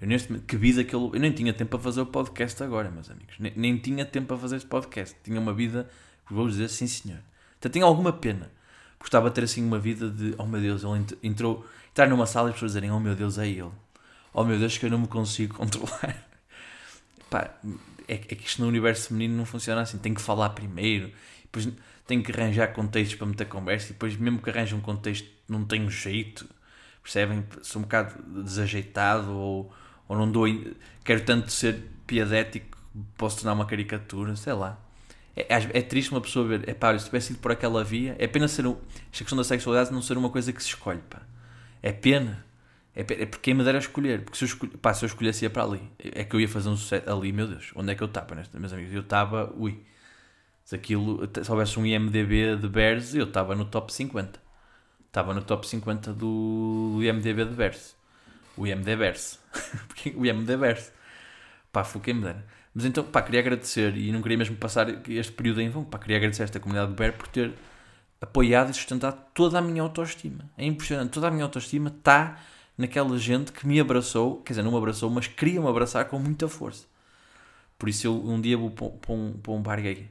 [0.00, 2.90] eu neste que vida que eu, eu nem tinha tempo para fazer o podcast agora,
[2.90, 3.34] meus amigos.
[3.38, 5.16] Nem, nem tinha tempo para fazer este podcast.
[5.24, 5.88] Tinha uma vida,
[6.28, 7.20] vou dizer, sim senhor.
[7.58, 8.50] Então tenho alguma pena.
[8.98, 11.64] Gostava de ter assim uma vida de, oh meu Deus, ele entrou,
[11.94, 13.70] entrar numa sala e as pessoas dizerem, oh meu Deus, é ele.
[14.32, 16.26] Oh meu Deus, que eu não me consigo controlar
[17.30, 17.50] pá,
[18.08, 19.98] é, é, que isto no universo feminino não funciona assim.
[19.98, 21.10] Tem que falar primeiro,
[21.42, 21.68] depois
[22.06, 25.66] tem que arranjar contextos para meter conversa, e depois, mesmo que arranje um contexto, não
[25.72, 26.48] um jeito,
[27.02, 27.44] percebem?
[27.62, 29.72] Sou um bocado desajeitado ou,
[30.08, 30.46] ou não dou.
[31.04, 32.76] Quero tanto ser piadético,
[33.16, 34.78] posso tornar uma caricatura, sei lá.
[35.36, 38.26] É, é, triste uma pessoa ver, é pá, se tivesse ido por aquela via, é
[38.26, 38.66] pena ser.
[38.66, 38.76] Um,
[39.12, 41.22] esta questão da sexualidade não ser uma coisa que se escolhe, pá.
[41.84, 42.42] É pena.
[42.96, 44.22] É, é porque quem me dera a escolher.
[44.22, 44.70] Porque se eu, escolh...
[44.78, 45.82] Pá, se eu escolhesse ia para ali.
[45.98, 47.72] É que eu ia fazer um sucesso ali, meu Deus.
[47.76, 48.94] Onde é que eu estava, meus amigos?
[48.94, 49.82] Eu estava, ui.
[50.64, 54.40] Se aquilo, se houvesse um IMDB de Bears, eu estava no top 50.
[55.06, 57.94] Estava no top 50 do IMDB de Bears.
[58.56, 59.38] O IMD Bears.
[60.16, 60.90] o IMD Bears.
[61.70, 62.46] Pá, foi quem me dera.
[62.74, 65.84] Mas então, pá, queria agradecer e não queria mesmo passar este período em vão.
[65.84, 67.52] Pá, queria agradecer esta comunidade de Bear por ter
[68.24, 70.50] apoiado e sustentado toda a minha autoestima.
[70.56, 71.10] É impressionante.
[71.10, 72.38] Toda a minha autoestima está
[72.76, 76.18] naquela gente que me abraçou, quer dizer, não me abraçou, mas queria me abraçar com
[76.18, 76.86] muita força.
[77.78, 80.08] Por isso eu um dia vou para um, para um bar gay.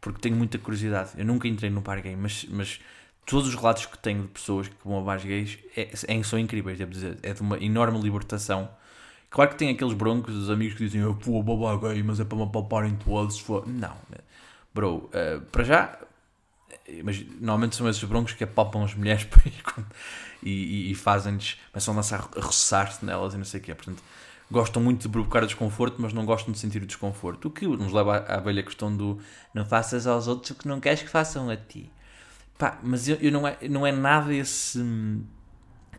[0.00, 1.10] Porque tenho muita curiosidade.
[1.16, 2.80] Eu nunca entrei num bar gay, mas, mas
[3.26, 6.38] todos os relatos que tenho de pessoas que vão a bares gays é, é, são
[6.38, 7.18] incríveis, devo dizer.
[7.22, 8.68] É de uma enorme libertação.
[9.28, 12.24] Claro que tem aqueles broncos, os amigos que dizem, eu pô, babá gay, mas é
[12.24, 13.44] para me apalparem todos.
[13.66, 13.96] Não,
[14.74, 15.98] bro, uh, para já,
[17.04, 19.26] mas normalmente são esses broncos que apalpam as mulheres
[20.42, 23.74] e, e, e fazem-lhes, começam a lançar a roçar-se nelas e não sei o quê.
[23.74, 24.02] Portanto,
[24.50, 27.48] gostam muito de provocar desconforto, mas não gostam de sentir o desconforto.
[27.48, 29.18] O que nos leva à, à velha questão do
[29.54, 31.90] não faças aos outros o que não queres que façam a ti.
[32.58, 34.78] Pá, mas eu, eu não, é, não é nada esse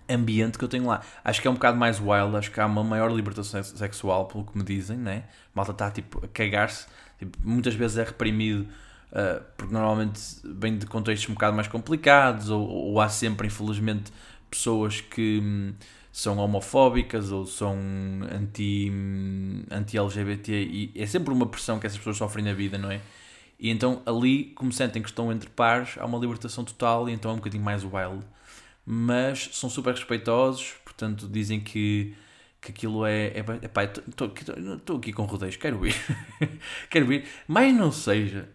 [0.08, 1.02] ambiente que eu tenho lá.
[1.24, 4.46] Acho que é um bocado mais wild, acho que há uma maior libertação sexual, pelo
[4.46, 5.24] que me dizem, né?
[5.56, 6.86] Malta está tipo a cagar-se,
[7.18, 8.68] tipo, muitas vezes é reprimido
[9.12, 14.12] uh, porque normalmente vem de contextos um bocado mais complicados, ou, ou há sempre, infelizmente,
[14.49, 15.74] pessoas que hum,
[16.12, 17.78] são homofóbicas ou são
[18.32, 22.91] anti, hum, anti-LGBT e é sempre uma pressão que essas pessoas sofrem na vida, não
[22.91, 23.01] é?
[23.59, 27.32] E então ali, como sentem que estão entre pares, há uma libertação total e então
[27.32, 28.26] é um bocadinho mais wild.
[28.86, 32.16] Mas são super respeitosos, portanto dizem que,
[32.59, 33.28] que aquilo é.
[33.28, 33.45] é,
[34.09, 35.95] estou aqui com rodeios, quero ir.
[36.89, 37.26] quero ir.
[37.47, 38.49] Mas não seja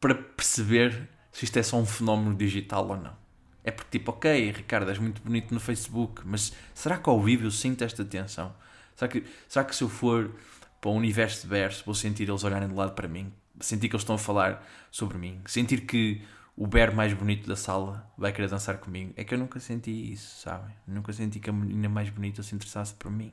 [0.00, 3.14] para perceber se isto é só um fenómeno digital ou não.
[3.62, 7.44] É porque, tipo, ok, Ricardo, és muito bonito no Facebook, mas será que ao vivo
[7.44, 8.54] eu sinto esta tensão?
[8.96, 10.34] Será que, será que se eu for
[10.80, 13.30] para o universo de verso vou sentir eles olharem de lado para mim?
[13.60, 15.40] Sentir que eles estão a falar sobre mim?
[15.46, 16.22] Sentir que
[16.56, 19.12] o bear mais bonito da sala vai querer dançar comigo?
[19.16, 20.74] É que eu nunca senti isso, sabem?
[20.86, 23.32] Nunca senti que a menina mais bonita se interessasse por mim.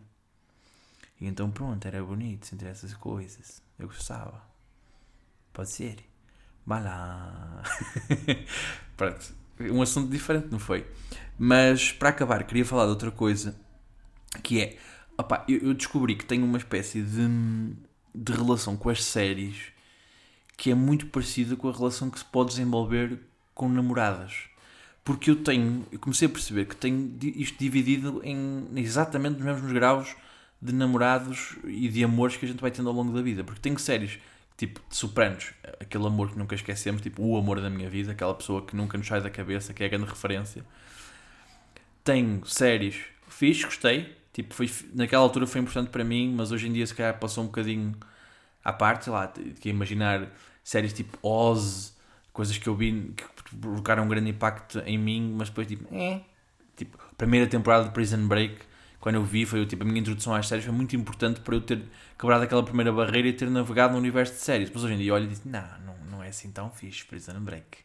[1.20, 3.62] E então, pronto, era bonito sentir essas coisas.
[3.80, 4.42] Eu gostava.
[5.54, 6.17] Pode ser.
[6.68, 7.64] Vá lá.
[8.96, 10.86] pronto um assunto diferente, não foi?
[11.38, 13.56] Mas para acabar, queria falar de outra coisa
[14.44, 14.78] que é
[15.18, 17.28] opa, eu, descobri que tenho uma espécie de,
[18.14, 19.72] de relação com as séries
[20.56, 23.20] que é muito parecida com a relação que se pode desenvolver
[23.54, 24.46] com namoradas.
[25.04, 29.72] Porque eu tenho, eu comecei a perceber que tenho isto dividido em exatamente os mesmos
[29.72, 30.16] graus
[30.62, 33.44] de namorados e de amores que a gente vai tendo ao longo da vida.
[33.44, 34.20] Porque tenho séries
[34.58, 38.34] tipo, de Sopranos, aquele amor que nunca esquecemos, tipo, o amor da minha vida, aquela
[38.34, 40.66] pessoa que nunca nos sai da cabeça, que é a grande referência.
[42.04, 42.96] Tenho séries
[43.28, 44.16] fiz, gostei.
[44.34, 47.44] Tipo, foi, naquela altura foi importante para mim, mas hoje em dia se calhar passou
[47.44, 47.96] um bocadinho
[48.64, 50.28] à parte, sei lá, que imaginar
[50.64, 51.96] séries tipo Oz,
[52.34, 53.24] coisas que eu vi que
[53.58, 56.22] provocaram um grande impacto em mim, mas depois tipo, é.
[56.76, 58.60] Tipo, primeira temporada de Prison Break,
[59.08, 61.62] quando eu vi, foi tipo, a minha introdução às séries foi muito importante para eu
[61.62, 61.82] ter
[62.20, 64.70] quebrado aquela primeira barreira e ter navegado no universo de séries.
[64.70, 67.40] Mas hoje em dia olho e digo, não, não, não é assim tão fixe, Prison
[67.40, 67.78] Break.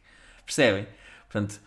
[0.45, 0.85] Percebem?
[1.31, 1.61] Portanto,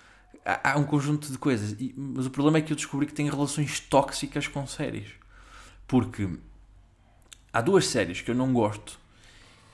[0.45, 1.75] há, há um conjunto de coisas.
[1.81, 5.09] E, mas o problema é que eu descobri que tenho relações tóxicas com séries.
[5.89, 6.29] Porque
[7.51, 9.01] há duas séries que eu não gosto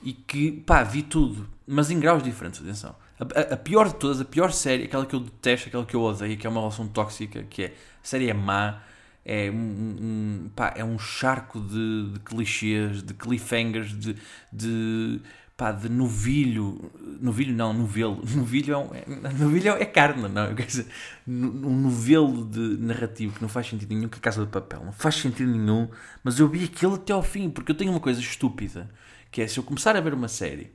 [0.01, 2.95] e que, pá, vi tudo, mas em graus diferentes, atenção.
[3.19, 5.93] A, a, a, pior de todas, a pior série, aquela que eu detesto, aquela que
[5.93, 7.71] eu odeio, que é uma relação tóxica, que é a
[8.01, 8.81] série é má,
[9.25, 14.15] é um, um pá, é um charco de, de clichês, de cliffhangers, de,
[14.51, 15.21] de,
[15.55, 20.65] pá, de novilho, novilho não, novelo, novilho é, um, é, novilho é carne, não, quer
[20.65, 20.87] dizer,
[21.27, 24.91] um novelo de narrativo que não faz sentido nenhum, que a Casa de Papel, não
[24.91, 25.87] faz sentido nenhum,
[26.23, 28.89] mas eu vi aquilo até ao fim, porque eu tenho uma coisa estúpida,
[29.31, 30.71] que é, se eu começar a ver uma série,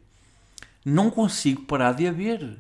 [0.85, 2.59] não consigo parar de a ver.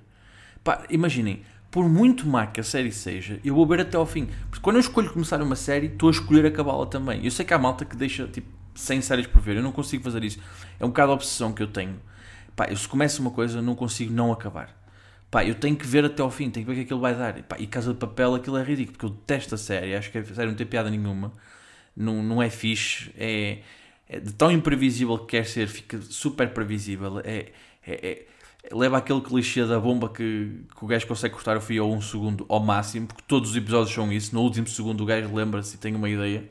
[0.62, 4.28] Pá, imaginem, por muito má que a série seja, eu vou ver até ao fim.
[4.50, 7.24] Porque quando eu escolho começar uma série, estou a escolher acabá-la também.
[7.24, 10.02] Eu sei que há malta que deixa tipo 100 séries por ver, eu não consigo
[10.02, 10.38] fazer isso.
[10.78, 12.00] É um bocado a obsessão que eu tenho.
[12.56, 14.76] Pá, eu se começo uma coisa, não consigo não acabar.
[15.30, 17.14] Pá, eu tenho que ver até ao fim, tenho que ver o que aquilo vai
[17.14, 17.42] dar.
[17.42, 20.18] Pá, e Casa de Papel, aquilo é ridículo, porque eu detesto a série, acho que
[20.18, 21.32] a série não tem piada nenhuma,
[21.94, 23.58] não, não é fixe, é,
[24.08, 27.52] é de tão imprevisível que quer ser, fica super previsível, é,
[27.86, 28.26] é, é
[28.72, 32.00] leva aquele clichê da bomba que, que o gajo consegue cortar o fio a um
[32.00, 34.34] segundo ao máximo, porque todos os episódios são isso.
[34.34, 36.50] No último segundo o gajo lembra-se e tem uma ideia.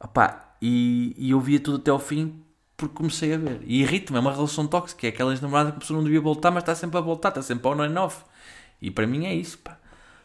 [0.00, 2.42] Opá, e, e eu via tudo até ao fim
[2.76, 3.60] porque comecei a ver.
[3.64, 6.50] E irrita-me, é uma relação tóxica, é aquelas namoradas que a pessoa não devia voltar,
[6.50, 8.24] mas está sempre a voltar, está sempre on and off.
[8.80, 9.78] E para mim é isso, pá.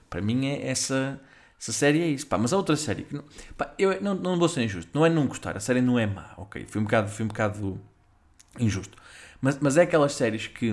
[0.10, 1.20] Para mim é essa,
[1.60, 2.38] essa série é isso, pá.
[2.38, 3.24] Mas a outra série, que não,
[3.58, 6.06] pá, eu não, não vou ser injusto, não é não gostar, a série não é
[6.06, 6.66] má, ok?
[6.68, 7.82] Fui um bocado, fui um bocado
[8.60, 8.96] injusto.
[9.44, 10.70] Mas, mas é aquelas séries que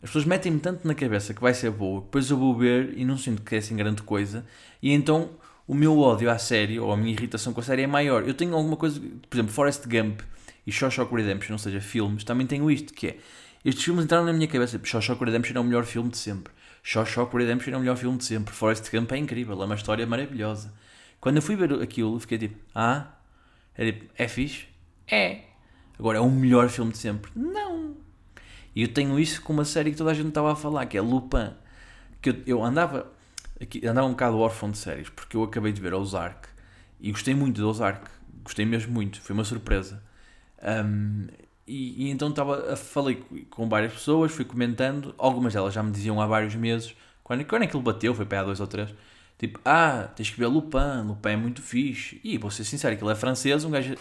[0.00, 3.04] as pessoas metem-me tanto na cabeça que vai ser boa, depois eu vou ver e
[3.04, 4.46] não sinto que é assim grande coisa,
[4.80, 5.30] e então
[5.66, 8.22] o meu ódio à série, ou a minha irritação com a série é maior.
[8.22, 10.20] Eu tenho alguma coisa, por exemplo, Forrest Gump
[10.64, 13.16] e Shawshank Redemption, ou seja, filmes, também tenho isto, que é,
[13.64, 16.52] estes filmes entraram na minha cabeça, Shawshank Redemption é o melhor filme de sempre,
[16.84, 20.06] Shawshank Redemption é o melhor filme de sempre, Forrest Gump é incrível, é uma história
[20.06, 20.72] maravilhosa.
[21.20, 23.08] Quando eu fui ver aquilo, fiquei tipo, ah,
[23.74, 24.66] é tipo, é fixe?
[25.10, 25.47] É.
[25.98, 27.30] Agora, é o melhor filme de sempre?
[27.34, 27.96] Não.
[28.74, 30.96] E eu tenho isso com uma série que toda a gente estava a falar, que
[30.96, 31.50] é Lupin.
[32.22, 33.10] Que eu, eu andava,
[33.60, 36.48] aqui, andava um bocado órfão de séries, porque eu acabei de ver Ozark
[37.00, 38.08] e gostei muito de Ozark.
[38.42, 40.02] Gostei mesmo muito, foi uma surpresa.
[40.62, 41.26] Um,
[41.66, 46.20] e, e, então estava, falei com várias pessoas, fui comentando, algumas delas já me diziam
[46.20, 48.94] há vários meses, quando, quando aquilo bateu, foi para há dois ou três,
[49.38, 52.20] tipo, ah, tens que ver Lupin, Lupin é muito fixe.
[52.24, 53.94] E vou ser sincero, aquilo é francês, um gajo,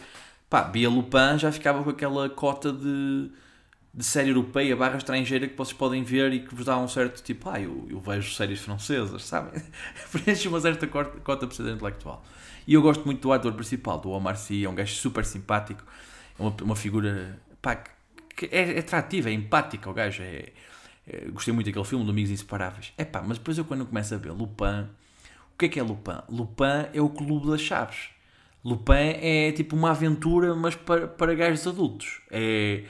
[0.49, 3.31] pá, via Lupin, já ficava com aquela cota de
[3.97, 7.23] de série europeia barra estrangeira que vocês podem ver e que vos dá um certo
[7.23, 9.59] tipo, ah, eu, eu vejo séries francesas, sabem?
[10.11, 12.23] Preenche uma certa cota, por ser intelectual.
[12.67, 15.83] E eu gosto muito do ator principal, do Omar Sy, é um gajo super simpático,
[16.37, 17.75] é uma, uma figura, pá,
[18.35, 20.49] que é, é atrativa, é empática o gajo, é,
[21.07, 22.93] é, gostei muito daquele filme, do Amigos Inseparáveis.
[22.99, 24.87] É pá, mas depois eu quando começo a ver Lupin,
[25.55, 26.19] o que é que é Lupin?
[26.29, 28.09] Lupin é o clube das chaves.
[28.67, 32.21] Lupin é tipo uma aventura, mas para, para gajos adultos.
[32.29, 32.83] É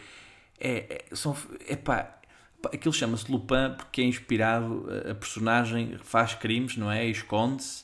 [0.59, 1.36] é, é, são,
[1.67, 2.19] epá,
[2.65, 7.05] aquilo chama-se Lupin porque é inspirado, a personagem faz crimes, não é?
[7.05, 7.84] Esconde-se,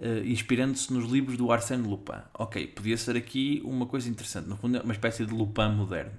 [0.00, 2.20] uh, inspirando-se nos livros do Arsène Lupin.
[2.34, 6.12] Ok, podia ser aqui uma coisa interessante, no fundo é uma espécie de Lupin moderno.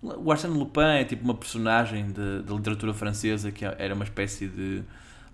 [0.00, 4.84] O Arsène Lupin é tipo uma personagem da literatura francesa que era uma espécie de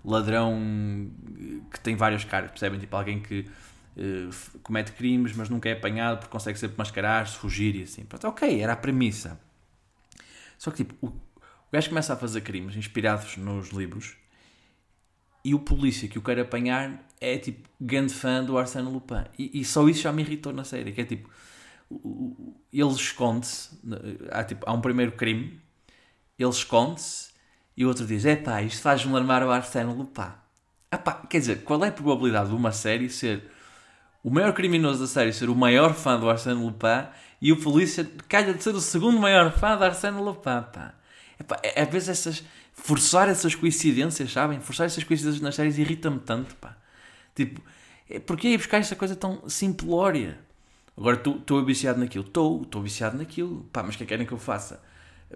[0.03, 0.59] ladrão
[1.71, 2.79] que tem várias caras, percebem?
[2.79, 3.45] Tipo alguém que
[3.97, 8.05] uh, comete crimes, mas nunca é apanhado porque consegue sempre mascarar-se, fugir e assim.
[8.05, 9.39] Pronto, ok, era a premissa.
[10.57, 14.15] Só que tipo, o, o gajo começa a fazer crimes inspirados nos livros
[15.43, 19.25] e o polícia que o quer apanhar é tipo grande fã do Arsène Lupin.
[19.37, 21.29] E, e só isso já me irritou na série, que é tipo,
[22.73, 23.79] ele esconde-se,
[24.31, 25.61] há, tipo, há um primeiro crime,
[26.37, 27.29] ele esconde-se
[27.77, 30.31] e o outro diz, é pá, isto faz-me lembrar o Arsène Lupin.
[30.91, 33.51] Epá, quer dizer, qual é a probabilidade de uma série ser
[34.25, 37.05] o maior criminoso da série ser o maior fã do Arsène Lupin
[37.39, 40.95] e o polícia calha de ser o segundo maior fã de Arsène Lupin, pá.
[41.39, 44.59] Epá, é, às vezes essas, forçar essas coincidências, sabem?
[44.59, 46.75] Forçar essas coincidências nas séries irrita-me tanto, pá.
[47.35, 47.61] Tipo,
[48.09, 50.39] é, porquê ir buscar essa coisa tão simplória?
[50.97, 52.25] Agora estou viciado naquilo.
[52.25, 53.69] Estou, estou viciado naquilo.
[53.71, 54.81] Pá, mas o que é que querem que eu faça?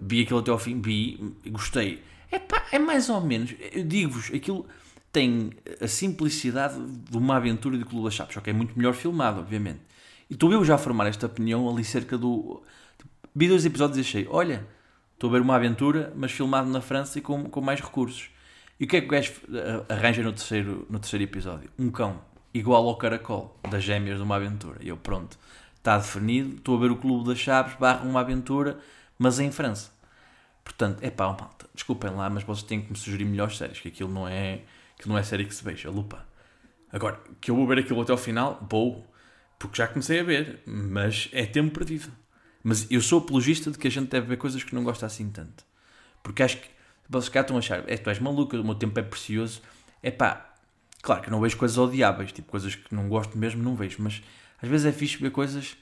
[0.02, 2.02] Vi aquilo até ao fim, vi, gostei.
[2.28, 3.54] É pá, é mais ou menos.
[3.70, 4.66] Eu digo-vos, aquilo
[5.12, 5.50] tem
[5.80, 9.40] a simplicidade de uma aventura de Clube das Chaves, só que é muito melhor filmado,
[9.40, 9.80] obviamente.
[10.28, 12.62] E estou eu já a formar esta opinião ali cerca do.
[13.34, 14.66] Vi dois episódios e achei: olha,
[15.14, 18.30] estou a ver uma aventura, mas filmado na França e com, com mais recursos.
[18.78, 21.70] E o que é que o gajo eh, arranja no terceiro, no terceiro episódio?
[21.78, 22.18] Um cão,
[22.54, 24.78] igual ao caracol, das gêmeas de uma aventura.
[24.80, 25.38] E eu, pronto,
[25.76, 28.78] está definido, estou a ver o Clube das Chaves, barra uma aventura,
[29.18, 29.92] mas em França.
[30.64, 33.88] Portanto, é pá, malta, desculpem lá, mas vocês têm que me sugerir melhores séries, que
[33.88, 34.62] aquilo não é,
[35.00, 36.26] aquilo não é série que se veja, lupa.
[36.92, 39.06] Agora, que eu vou ver aquilo até ao final, vou,
[39.58, 42.12] porque já comecei a ver, mas é tempo perdido.
[42.62, 45.30] Mas eu sou apologista de que a gente deve ver coisas que não gosta assim
[45.30, 45.64] tanto.
[46.22, 46.68] Porque acho que
[47.08, 49.62] vocês cá estão a achar, é, tu és maluco, o meu tempo é precioso.
[50.02, 50.54] É pá,
[51.00, 54.22] claro que não vejo coisas odiáveis, tipo coisas que não gosto mesmo, não vejo, mas
[54.62, 55.76] às vezes é fixe ver coisas,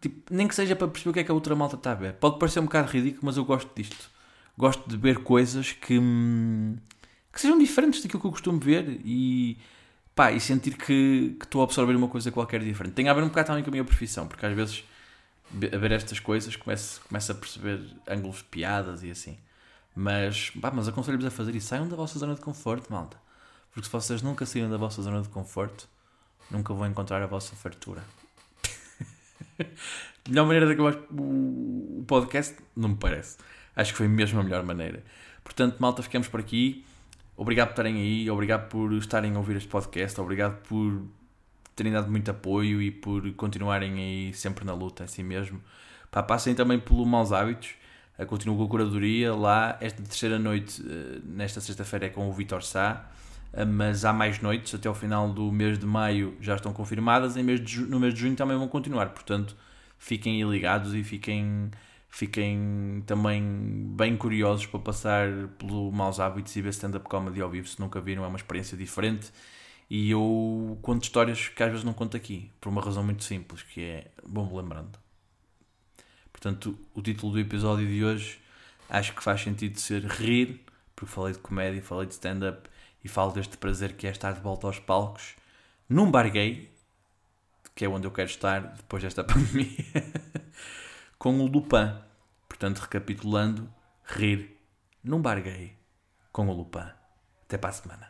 [0.00, 1.94] tipo, nem que seja para perceber o que é que a outra malta está a
[1.94, 2.14] ver.
[2.14, 4.10] Pode parecer um bocado ridículo, mas eu gosto disto.
[4.56, 6.76] Gosto de ver coisas que, hum,
[7.32, 9.56] que sejam diferentes daquilo que eu costumo ver e,
[10.14, 12.94] pá, e sentir que, estou a absorver uma coisa qualquer diferente.
[12.94, 14.84] Tem a ver um bocado também com a minha profissão, porque às vezes
[15.72, 19.38] a ver estas coisas começo, começo a perceber ângulos de piadas e assim.
[19.94, 21.68] Mas, mas aconselho-vos a fazer isso.
[21.68, 23.16] Saiam da vossa zona de conforto, malta.
[23.72, 25.88] Porque se vocês nunca saíram da vossa zona de conforto,
[26.50, 28.02] nunca vão encontrar a vossa fartura.
[30.28, 32.56] melhor maneira de acabar o podcast?
[32.76, 33.36] Não me parece.
[33.74, 35.02] Acho que foi mesmo a melhor maneira.
[35.42, 36.84] Portanto, malta, ficamos por aqui.
[37.40, 41.02] Obrigado por estarem aí, obrigado por estarem a ouvir este podcast, obrigado por
[41.74, 45.58] terem dado muito apoio e por continuarem aí sempre na luta, assim mesmo.
[46.10, 47.70] Pá, passem também pelo Maus Hábitos,
[48.26, 49.78] continuo com a curadoria lá.
[49.80, 53.10] Esta terceira noite, eh, nesta sexta-feira, é com o Vitor Sá,
[53.54, 57.38] eh, mas há mais noites, até ao final do mês de maio já estão confirmadas,
[57.38, 59.56] em mês de, no mês de junho também vão continuar, portanto
[59.98, 61.70] fiquem aí ligados e fiquem,
[62.10, 63.42] fiquem também
[63.96, 68.00] bem curiosos para passar pelo Maus Hábitos e ver stand-up comedy ao vivo, se nunca
[68.00, 69.30] viram, é uma experiência diferente.
[69.88, 73.62] E eu conto histórias que às vezes não conto aqui, por uma razão muito simples,
[73.62, 74.98] que é bom lembrando.
[76.32, 78.40] Portanto, o título do episódio de hoje
[78.88, 80.60] acho que faz sentido ser rir,
[80.94, 82.68] porque falei de comédia, falei de stand-up
[83.02, 85.34] e falo deste prazer que é estar de volta aos palcos
[85.88, 86.70] num bar gay,
[87.74, 89.66] que é onde eu quero estar depois desta pandemia,
[91.20, 91.94] com o Lupin.
[92.48, 93.72] Portanto, recapitulando,
[94.04, 94.58] rir
[95.04, 95.76] num bar gay
[96.32, 96.90] com o Lupin.
[97.44, 98.09] Até para a semana.